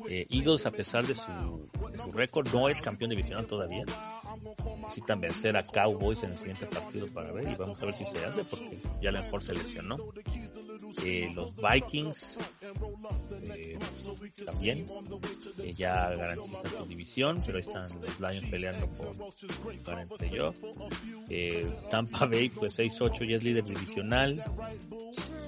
[0.09, 3.83] Eh, Eagles a pesar de su, de su récord no es campeón divisional todavía.
[4.81, 8.05] Necesitan vencer a Cowboys en el siguiente partido para ver y vamos a ver si
[8.05, 9.97] se hace porque ya a lo mejor se lesionó.
[11.03, 12.39] Eh, los Vikings
[13.53, 13.79] eh,
[14.45, 14.85] también
[15.59, 19.15] eh, ya garantizan su división, pero ahí están los Lions peleando por
[19.83, 20.57] ganar el playoff.
[21.29, 24.43] Eh, Tampa Bay, pues 6-8 ya es líder divisional.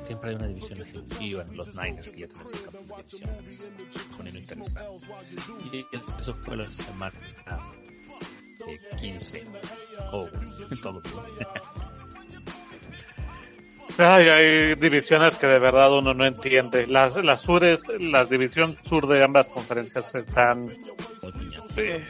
[0.04, 1.04] Siempre hay una división así.
[1.20, 3.30] Y bueno, los Niners que ya tienen su campeón de división.
[4.18, 4.91] Poniendo interesante.
[5.72, 5.86] Y
[6.18, 7.20] eso fue la semana
[8.68, 9.44] eh, 15.
[10.12, 10.28] Oh,
[10.82, 11.14] todo bien.
[13.98, 16.88] Ay, hay divisiones que de verdad uno no entiende.
[16.88, 20.70] Las, las sures, la división sur de ambas conferencias están,
[21.78, 22.04] eh,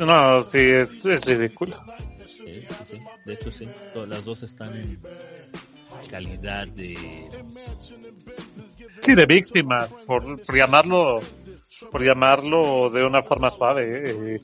[0.00, 1.80] no, sí, es, es ridículo.
[2.26, 3.00] Sí, sí, sí.
[3.24, 3.68] De hecho, sí.
[3.94, 5.00] Todas las dos están en
[6.10, 7.28] calidad de.
[9.00, 11.20] Sí, de víctimas, por, por llamarlo
[11.90, 14.40] por llamarlo de una forma suave, eh,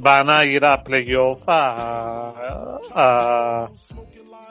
[0.00, 3.70] van a ir a playoff a, a,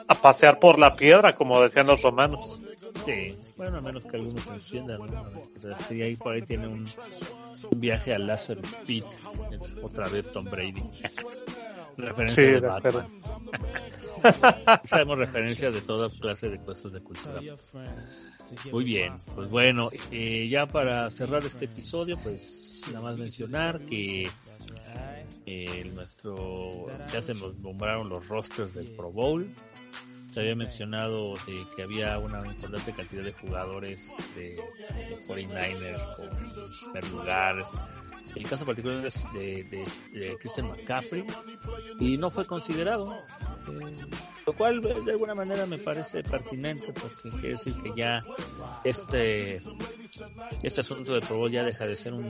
[0.08, 2.60] a pasear por la piedra, como decían los romanos.
[3.04, 5.00] Sí, bueno, a menos que algunos enciendan,
[5.88, 6.86] Sí, ahí por ahí tiene un,
[7.70, 9.04] un viaje al Laser Speed,
[9.82, 10.82] otra vez Tom Brady.
[11.96, 13.20] Referencia Sí, de de Batman.
[14.84, 17.40] Sabemos referencias de toda clase de cosas de cultura.
[18.70, 24.28] Muy bien, pues bueno, eh, ya para cerrar este episodio, pues nada más mencionar que
[25.46, 26.70] eh, nuestro
[27.12, 29.48] ya se nos nombraron los rosters del Pro Bowl.
[30.36, 36.28] Se había mencionado de que había una importante cantidad de jugadores de, de 49ers con
[36.92, 37.66] primer lugar.
[38.34, 41.24] El caso particular es de, de, de Christian McCaffrey
[42.00, 43.14] y no fue considerado.
[43.14, 43.92] Eh,
[44.46, 48.18] lo cual eh, de alguna manera me parece pertinente porque quiere decir que ya
[48.84, 49.62] este
[50.62, 52.26] este asunto de Pro Bowl ya deja de ser un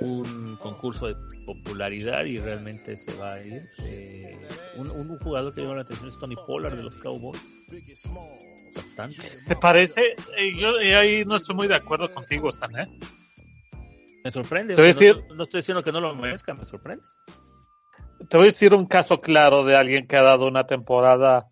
[0.00, 1.16] un concurso de
[1.46, 3.62] popularidad y realmente se va a ir.
[3.90, 4.36] Eh,
[4.74, 7.40] un, un jugador que llama la atención es Tony Pollard de los Cowboys.
[8.74, 9.22] Bastante.
[9.46, 10.00] ¿Te parece?
[10.36, 12.88] Eh, yo eh, ahí no estoy muy de acuerdo contigo, Stan, ¿eh?
[14.24, 14.74] Me sorprende.
[14.74, 17.04] Te voy a decir- no, no estoy diciendo que no lo merezca, me sorprende.
[18.28, 21.48] Te voy a decir un caso claro de alguien que ha dado una temporada,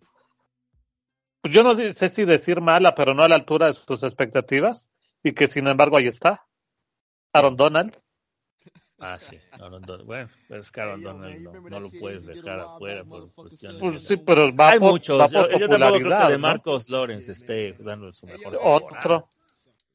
[1.42, 4.90] pues yo no sé si decir mala, pero no a la altura de sus expectativas,
[5.22, 6.46] y que sin embargo ahí está.
[7.32, 7.96] Aaron Donald.
[8.98, 9.36] Ah, sí.
[9.52, 10.06] Aaron Donald.
[10.06, 13.94] Bueno, pero es que Aaron Donald no, no lo puedes dejar afuera por cuestiones Pues
[13.94, 15.20] de- sí, pero va Hay por, muchos.
[15.20, 16.26] va Yo, por yo tampoco creo popularidad.
[16.26, 16.42] que de ¿no?
[16.48, 18.58] Marcos Lawrence esté dando su mejor.
[18.62, 19.28] Otro.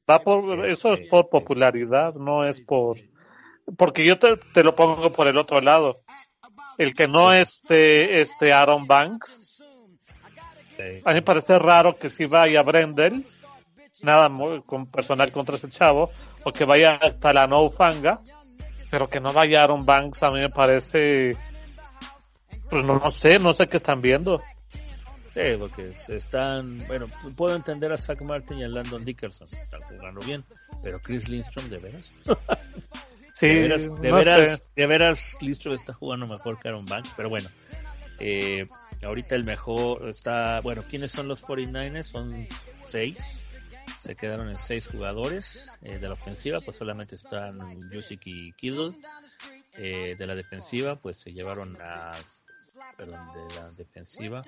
[0.10, 2.98] Va por, eso es por popularidad, no es por,
[3.78, 5.96] porque yo te, te lo pongo por el otro lado.
[6.78, 9.64] El que no esté, este Aaron Banks,
[10.78, 11.02] Sí.
[11.04, 13.26] a mí me parece raro que si vaya Brendel,
[14.04, 16.12] nada muy, con personal contra ese chavo,
[16.43, 18.22] o que vaya Talano Fanga,
[18.89, 21.36] pero que no vaya Aaron Banks, a mí me parece,
[22.70, 24.41] pues no, no sé, no sé qué están viendo.
[25.28, 29.82] Sí, porque se están, bueno, puedo entender a Zach Martin y a Landon Dickerson, están
[29.82, 30.43] jugando bien,
[30.82, 32.12] pero Chris Lindstrom, ¿de veras?
[33.34, 34.64] Sí, de veras, de no veras, sé.
[34.76, 37.48] de veras Lindstrom está jugando mejor que Aaron Banks, pero bueno,
[38.20, 38.68] eh,
[39.04, 42.02] ahorita el mejor está, bueno, ¿quiénes son los 49ers?
[42.02, 42.48] Son
[42.89, 43.47] seis,
[44.02, 47.60] se quedaron en seis jugadores eh, de la ofensiva, pues solamente están
[47.92, 48.94] Jusic y Kittle,
[49.74, 52.12] eh, de la defensiva, pues se llevaron a
[52.96, 54.42] perdón, de la defensiva,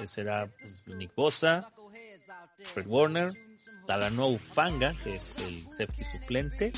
[0.00, 1.72] eh, será pues, Nick Bosa,
[2.74, 3.32] Fred Warner,
[3.86, 6.72] Talanoa Fanga, que es el safety suplente.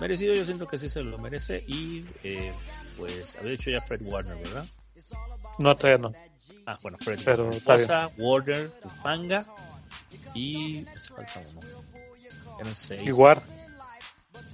[0.00, 1.64] Merecido, yo siento que sí se lo merece.
[1.66, 2.52] Y eh,
[2.96, 4.66] pues había dicho ya Fred Warner, ¿verdad?
[5.58, 6.12] No, todavía no.
[6.66, 9.46] Ah, bueno, Fred Pero Bosa, Warner, Ufanga
[10.34, 10.86] y.
[10.88, 11.60] hace falta uno.
[12.60, 13.06] Eran seis.
[13.06, 13.40] Igual.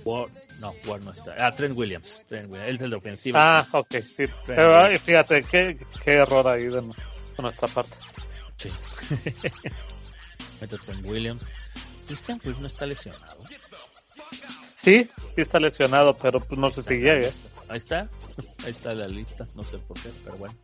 [0.04, 1.34] Ward- no, Ward no está.
[1.38, 2.24] Ah, Trent Williams.
[2.28, 2.68] Trent Williams.
[2.68, 3.58] Él es el de ofensiva.
[3.60, 4.24] Ah, ok, sí.
[4.46, 6.94] Pero, fíjate, qué, qué error ahí de, nu-
[7.36, 7.96] de nuestra parte.
[8.56, 8.70] Sí.
[10.60, 11.42] Mete Trent Williams.
[12.06, 13.42] Christian Williams no está lesionado.
[14.76, 17.30] Sí, sí está lesionado, pero pues no sé si llegue.
[17.68, 18.08] Ahí está,
[18.64, 20.54] ahí está la lista, no sé por qué, pero bueno.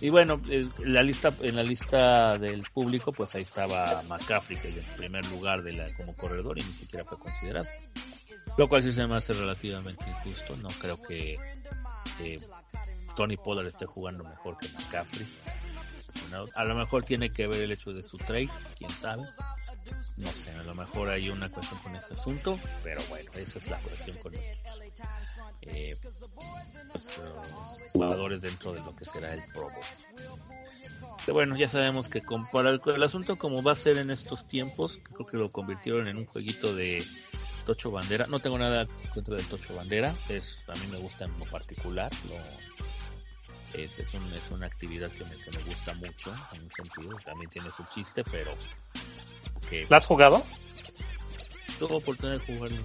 [0.00, 4.68] Y bueno, eh, la lista, en la lista del público, pues ahí estaba McCaffrey, que
[4.68, 7.66] es primer lugar de la, como corredor y ni siquiera fue considerado.
[8.58, 10.56] Lo cual sí se me hace relativamente injusto.
[10.56, 11.38] No creo que
[13.14, 15.26] Tony Pollard esté jugando mejor que McCaffrey.
[16.30, 19.22] No, a lo mejor tiene que ver el hecho de su trade, quién sabe.
[20.16, 23.68] No sé, a lo mejor hay una cuestión con ese asunto, pero bueno, esa es
[23.68, 24.82] la cuestión con estos
[25.68, 25.94] eh,
[26.92, 31.16] nuestros jugadores dentro de lo que será el Pro Bowl.
[31.24, 34.10] Que bueno, ya sabemos que con, para el, el asunto como va a ser en
[34.10, 37.04] estos tiempos, creo que lo convirtieron en un jueguito de
[37.64, 38.26] Tocho Bandera.
[38.28, 42.12] No tengo nada contra del Tocho Bandera, es a mí me gusta en lo particular.
[42.28, 42.36] Lo,
[43.76, 47.16] es, es, un, es una actividad que me, que me gusta mucho, en un sentido,
[47.24, 48.52] también tiene su chiste, pero
[49.68, 50.42] que ¿La has jugado?
[51.78, 52.82] tuve oportunidad de jugarlo,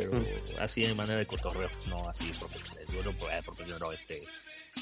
[0.00, 0.24] pero
[0.60, 4.22] así de manera de cotorreo, no así profesional, yo no, profesional, no, este,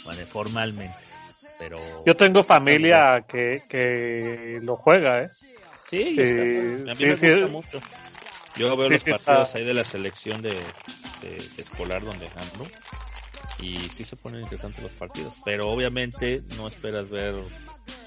[0.04, 0.96] bueno, formalmente,
[1.58, 5.28] pero Yo tengo familia que, que lo juega, ¿eh?
[5.88, 7.30] sí, eh, a mí sí, me sí.
[7.30, 7.78] gusta mucho.
[8.56, 12.26] Yo veo Sí, los sí, partidos ahí de la selección de, de- de escolar donde
[12.36, 12.64] ando
[13.58, 17.34] y sí se ponen interesantes los partidos, pero obviamente no esperas ver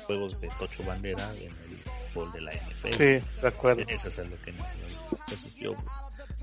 [0.05, 1.84] juegos de Tocho Bandera en el
[2.14, 2.93] fútbol de la NFL.
[2.93, 3.03] Sí,
[3.41, 3.84] de acuerdo.
[3.88, 5.18] Eso es lo que no me gusta.
[5.28, 5.76] Entonces yo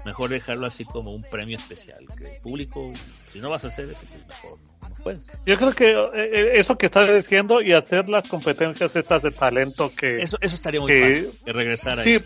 [0.06, 2.04] mejor dejarlo así como un premio especial.
[2.16, 2.92] Que el público,
[3.30, 5.26] si no vas a hacer eso, pues mejor no, no puedes.
[5.44, 9.32] Yo creo que eh, eh, eso que estás diciendo y hacer las competencias estas de
[9.32, 10.22] talento que...
[10.22, 12.18] Eso, eso estaría muy que- padre, que regresara Sí.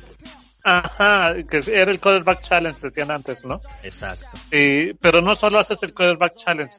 [0.63, 3.63] Ajá, que era el quarterback challenge, decían antes, ¿no?
[3.83, 4.27] Exacto.
[4.51, 6.75] Eh, pero no solo haces el quarterback challenge.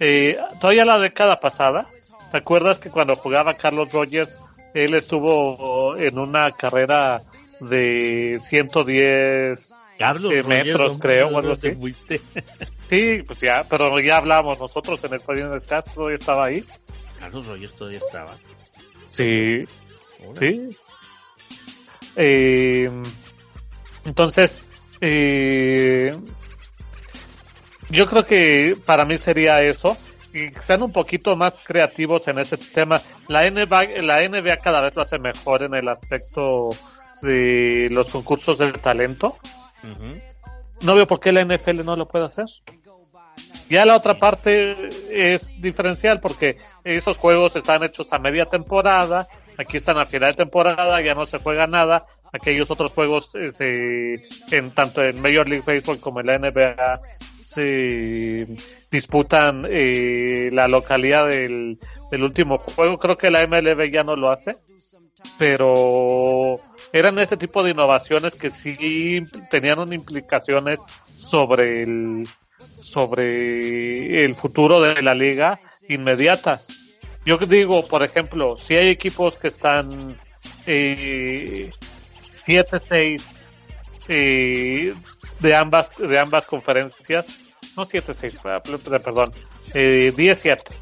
[0.00, 1.86] Eh, todavía la década pasada,
[2.30, 4.38] ¿te acuerdas que cuando jugaba Carlos Rogers,
[4.74, 7.22] él estuvo en una carrera
[7.60, 11.76] de 110 Carlos Rogers, metros, ¿dónde- creo, o algo te así.
[11.80, 12.20] fuiste?
[12.88, 16.62] Sí, pues ya, pero ya hablamos nosotros en el Ferdinand Castro, ya estaba ahí.
[17.18, 18.36] Carlos Rogers todavía estaba.
[19.08, 19.62] Sí.
[20.38, 20.76] Sí.
[22.16, 22.90] Eh,
[24.04, 24.62] entonces,
[25.00, 26.14] eh,
[27.88, 29.96] yo creo que para mí sería eso.
[30.34, 33.00] Y que sean un poquito más creativos en ese tema.
[33.28, 36.70] La NBA, la NBA cada vez lo hace mejor en el aspecto
[37.20, 39.36] de los concursos de talento.
[40.82, 42.46] No veo por qué la NFL no lo puede hacer.
[43.68, 49.78] Ya la otra parte es diferencial porque esos juegos están hechos a media temporada, aquí
[49.78, 52.06] están a final de temporada, ya no se juega nada.
[52.32, 57.00] Aquellos otros juegos se, en tanto en Major League Baseball como en la NBA
[57.40, 58.46] se
[58.90, 61.78] disputan eh, la localidad del,
[62.10, 62.98] del último juego.
[62.98, 64.56] Creo que la MLB ya no lo hace,
[65.38, 66.58] pero
[66.92, 69.20] eran este tipo de innovaciones que sí
[69.50, 70.80] tenían implicaciones
[71.16, 72.28] sobre el
[72.78, 76.68] sobre el futuro de la liga inmediatas.
[77.24, 80.18] Yo digo, por ejemplo, si hay equipos que están
[80.66, 81.70] eh,
[82.32, 83.22] 7-6
[84.08, 84.94] eh,
[85.40, 87.26] de ambas de ambas conferencias,
[87.76, 89.30] no 7-6, eh, perdón,
[89.74, 90.74] eh, 10-7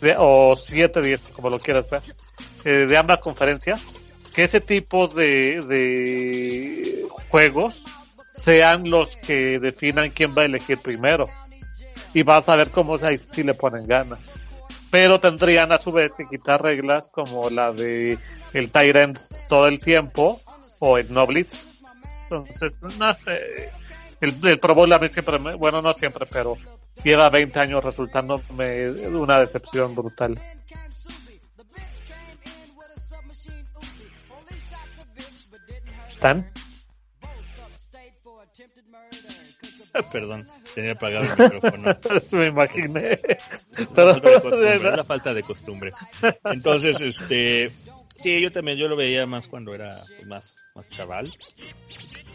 [0.00, 2.02] de- o 7-10, como lo quieras ver,
[2.64, 3.80] eh, de ambas conferencias,
[4.40, 7.84] que ese tipo de, de juegos
[8.38, 11.28] sean los que definan quién va a elegir primero.
[12.14, 14.32] Y vas a ver cómo ahí sí le ponen ganas.
[14.90, 18.18] Pero tendrían a su vez que quitar reglas como la de
[18.54, 19.18] el Tyrant
[19.48, 20.40] todo el tiempo
[20.78, 21.66] o el no blitz.
[22.22, 23.38] Entonces, no sé.
[24.22, 26.56] El, el Pro Bowl a mí siempre, me- bueno, no siempre, pero
[27.04, 30.38] lleva 20 años resultándome una decepción brutal.
[36.20, 36.44] ¿Están?
[40.12, 41.96] Perdón, tenía apagado el micrófono.
[42.32, 43.18] Me imaginé.
[43.94, 45.92] Pero, es la falta de costumbre.
[46.44, 47.72] Entonces, este,
[48.22, 51.30] sí, yo también, yo lo veía más cuando era pues, más, más chaval.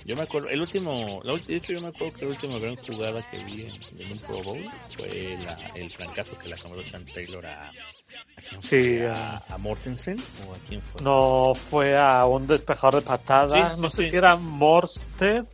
[0.05, 2.75] Yo me acuerdo, el último, la de hecho yo me acuerdo que la última gran
[2.75, 4.63] jugada que vi en, en un Pro Bowl
[4.95, 8.81] fue la, el trancazo que le acomodó Sean Taylor a, ¿a quién fue?
[8.81, 10.17] Sí, a, a Mortensen
[10.47, 11.01] o a quién fue?
[11.03, 13.69] no fue a un despejador de patada.
[13.69, 15.45] Sí, sí, no sé si era Morsted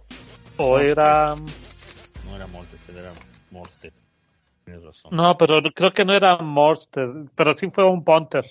[0.58, 1.36] o era.
[2.26, 3.14] No era Mortensen, era
[3.52, 3.94] Morstead.
[4.66, 5.16] Tienes razón.
[5.16, 8.46] No, pero creo que no era Morsted, pero sí fue un punter.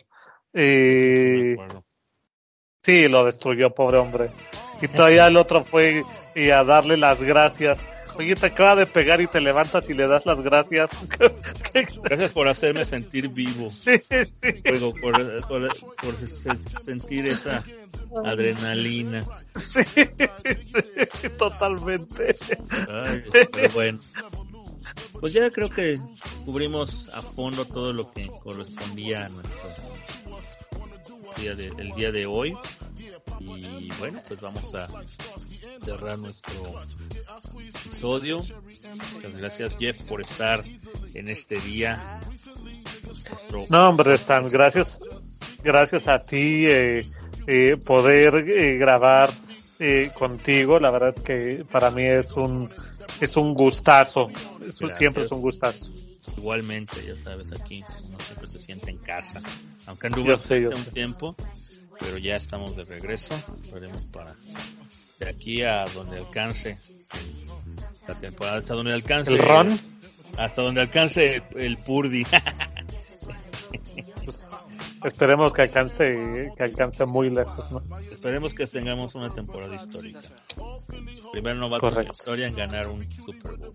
[0.54, 1.84] No.
[2.82, 4.30] Sí, lo destruyó, pobre hombre.
[4.82, 6.04] Y todavía el otro fue
[6.34, 7.78] y a darle las gracias.
[8.16, 10.90] Oye, te acaba de pegar y te levantas y le das las gracias.
[12.02, 13.70] Gracias por hacerme sentir vivo.
[13.70, 13.92] sí,
[14.28, 14.52] sí.
[15.00, 15.00] Por,
[15.48, 17.62] por, por se- sentir esa
[18.24, 19.24] adrenalina.
[19.54, 22.36] Sí, sí, totalmente.
[22.92, 23.22] Ay,
[23.52, 23.98] pero bueno.
[25.20, 25.98] Pues ya creo que
[26.44, 29.60] cubrimos a fondo todo lo que correspondía a nuestro
[31.36, 32.56] día de, el día de hoy.
[33.40, 34.86] Y bueno, pues vamos a
[35.84, 36.78] cerrar nuestro
[37.84, 38.40] episodio.
[39.14, 40.62] Muchas gracias Jeff por estar
[41.14, 42.20] en este día.
[43.06, 45.00] Nuestro- No, hombre, Stan, gracias,
[45.62, 47.06] gracias a ti eh,
[47.46, 49.32] eh, poder eh, grabar
[49.78, 50.78] eh, contigo.
[50.78, 52.70] La verdad es que para mí es un
[53.20, 54.26] es un gustazo.
[54.60, 54.98] Gracias.
[54.98, 55.90] siempre es un gustazo.
[56.36, 59.40] Igualmente, ya sabes, aquí uno siempre se siente en casa.
[59.86, 60.90] Aunque sé, yo un sé.
[60.90, 61.36] tiempo,
[61.98, 63.34] pero ya estamos de regreso.
[63.52, 64.34] Esperemos para
[65.18, 66.76] de aquí a donde alcance
[68.08, 69.80] la temporada, hasta donde alcance El ron,
[70.38, 72.24] hasta donde alcance el Purdy.
[75.04, 77.82] esperemos que alcance que alcance muy lejos, ¿no?
[78.10, 80.20] Esperemos que tengamos una temporada histórica.
[81.32, 82.12] Primer novato en la Correcto.
[82.18, 83.74] historia en ganar un Super Bowl.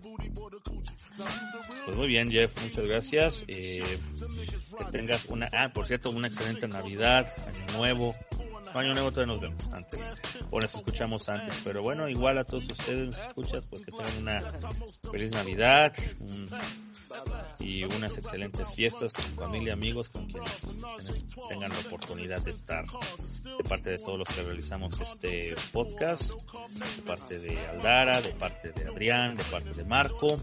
[1.84, 3.44] Pues muy bien, Jeff, muchas gracias.
[3.48, 3.98] Eh,
[4.78, 8.14] que tengas una, ah, por cierto, una excelente Navidad, Año Nuevo.
[8.74, 10.10] No, Año Nuevo todavía nos vemos antes,
[10.50, 14.16] o nos escuchamos antes, pero bueno, igual a todos ustedes nos escuchas, pues que tengan
[14.18, 14.40] una
[15.10, 16.50] feliz Navidad un-
[17.58, 20.50] y unas excelentes fiestas con familia, amigos, con quienes
[21.48, 27.02] tengan la oportunidad de estar de parte de todos los que realizamos este podcast, de
[27.02, 30.38] parte de Aldara, de parte de Adrián, de parte de Marco.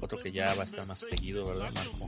[0.00, 2.06] otro que ya va a estar más seguido, ¿verdad, Marco?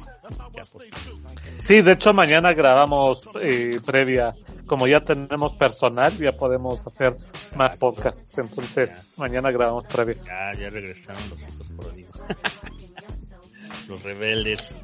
[1.61, 4.35] Sí, de hecho mañana grabamos eh, previa,
[4.67, 7.17] como ya tenemos personal, ya podemos hacer
[7.57, 10.17] más podcasts, entonces mañana grabamos previa.
[10.23, 12.07] Ya, ya regresaron los hijos por ahí.
[13.91, 14.77] los rebeldes.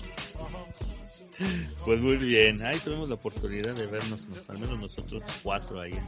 [1.84, 6.06] Pues muy bien, ahí tuvimos la oportunidad de vernos, al menos nosotros cuatro ahí en,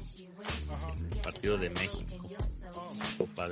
[1.13, 2.29] el partido de México.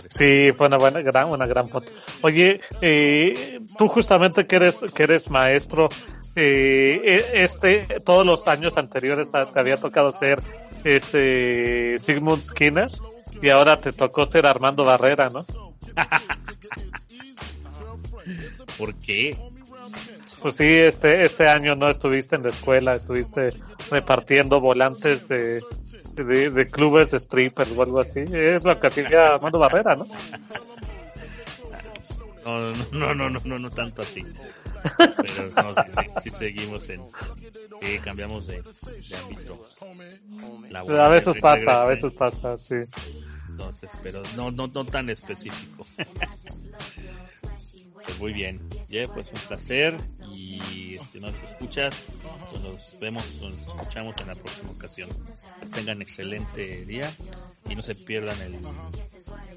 [0.08, 1.92] Sí, fue una buena, gran, una gran foto.
[2.22, 5.88] Oye, eh, tú justamente que eres, que eres maestro,
[6.34, 10.42] eh, e, este, todos los años anteriores te había tocado ser
[10.84, 12.88] este Sigmund Skinner
[13.42, 15.44] y ahora te tocó ser Armando Barrera, ¿no?
[18.78, 19.36] ¿Por qué?
[20.42, 23.52] Pues sí, este, este año no estuviste en la escuela, estuviste
[23.90, 25.62] repartiendo volantes de,
[26.14, 28.20] de, clubes de strippers o algo así.
[28.20, 30.06] Es lo que hacía Armando Barrera, ¿no?
[32.44, 32.60] No,
[32.92, 34.22] no, no, no, no, no tanto así.
[34.96, 35.74] Pero no,
[36.22, 37.02] sí, seguimos en.
[37.80, 39.66] Sí, cambiamos de, de ámbito.
[41.00, 42.76] a veces pasa, a veces pasa, sí.
[43.50, 45.84] Entonces, pero no, no, no tan específico.
[48.06, 48.60] Pues muy bien.
[48.88, 49.96] Yeah, pues un placer
[50.32, 50.56] y
[51.20, 52.04] nos escuchas,
[52.50, 55.08] pues nos vemos, nos escuchamos en la próxima ocasión.
[55.74, 57.12] Tengan excelente día
[57.68, 58.58] y no se pierdan el,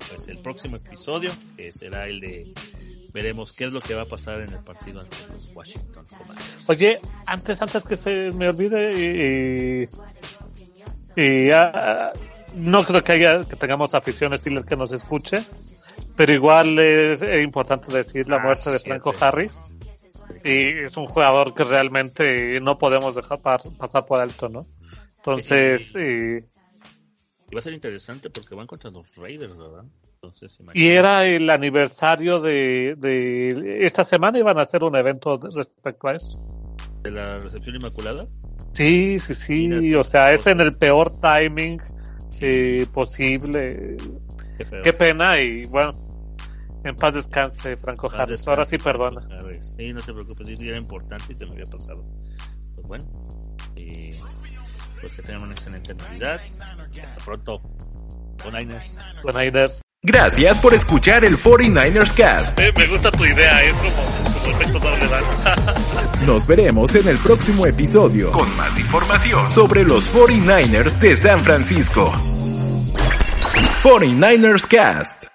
[0.09, 2.53] pues el próximo episodio que será el de
[3.13, 6.69] veremos qué es lo que va a pasar en el partido ante los Washington Commanders.
[6.69, 9.87] Oye, antes, antes que se me olvide
[11.15, 11.49] y, y,
[12.55, 15.45] no creo que haya, que tengamos afición Steelers que nos escuche
[16.19, 19.71] pero igual es, importante decir la ah, muerte de Franco Harris.
[20.43, 24.65] Y es un jugador que realmente no podemos dejar pasar por alto, ¿no?
[25.15, 26.41] Entonces, y,
[27.55, 29.85] va a ser interesante porque van contra los Raiders, ¿verdad?
[30.15, 36.09] Entonces, y era el aniversario de, de esta semana iban a hacer un evento respecto
[36.09, 36.37] a eso.
[37.01, 38.27] ¿De la recepción inmaculada?
[38.73, 39.95] Sí, sí, sí.
[39.95, 41.81] o sea, es en el peor timing
[42.41, 43.95] eh, posible.
[44.83, 45.93] Qué pena y bueno,
[46.83, 48.47] en paz descanse, Franco Harris.
[48.47, 49.21] Ahora sí perdona.
[49.61, 52.03] Sí, no te preocupes, era importante y te me había pasado.
[52.75, 53.05] Pues bueno,
[53.75, 54.11] y
[55.01, 56.41] pues que tengan una excelente Navidad.
[57.03, 57.61] hasta pronto.
[58.41, 58.97] Con Niners.
[59.21, 59.81] Con Niners.
[60.01, 62.57] Gracias por escuchar el 49ers Cast.
[62.57, 63.91] Eh, me gusta tu idea, es como,
[64.39, 65.05] como efecto doble
[66.25, 72.13] Nos veremos en el próximo episodio con más información sobre los 49ers de San Francisco.
[73.83, 75.25] 49ers Cast.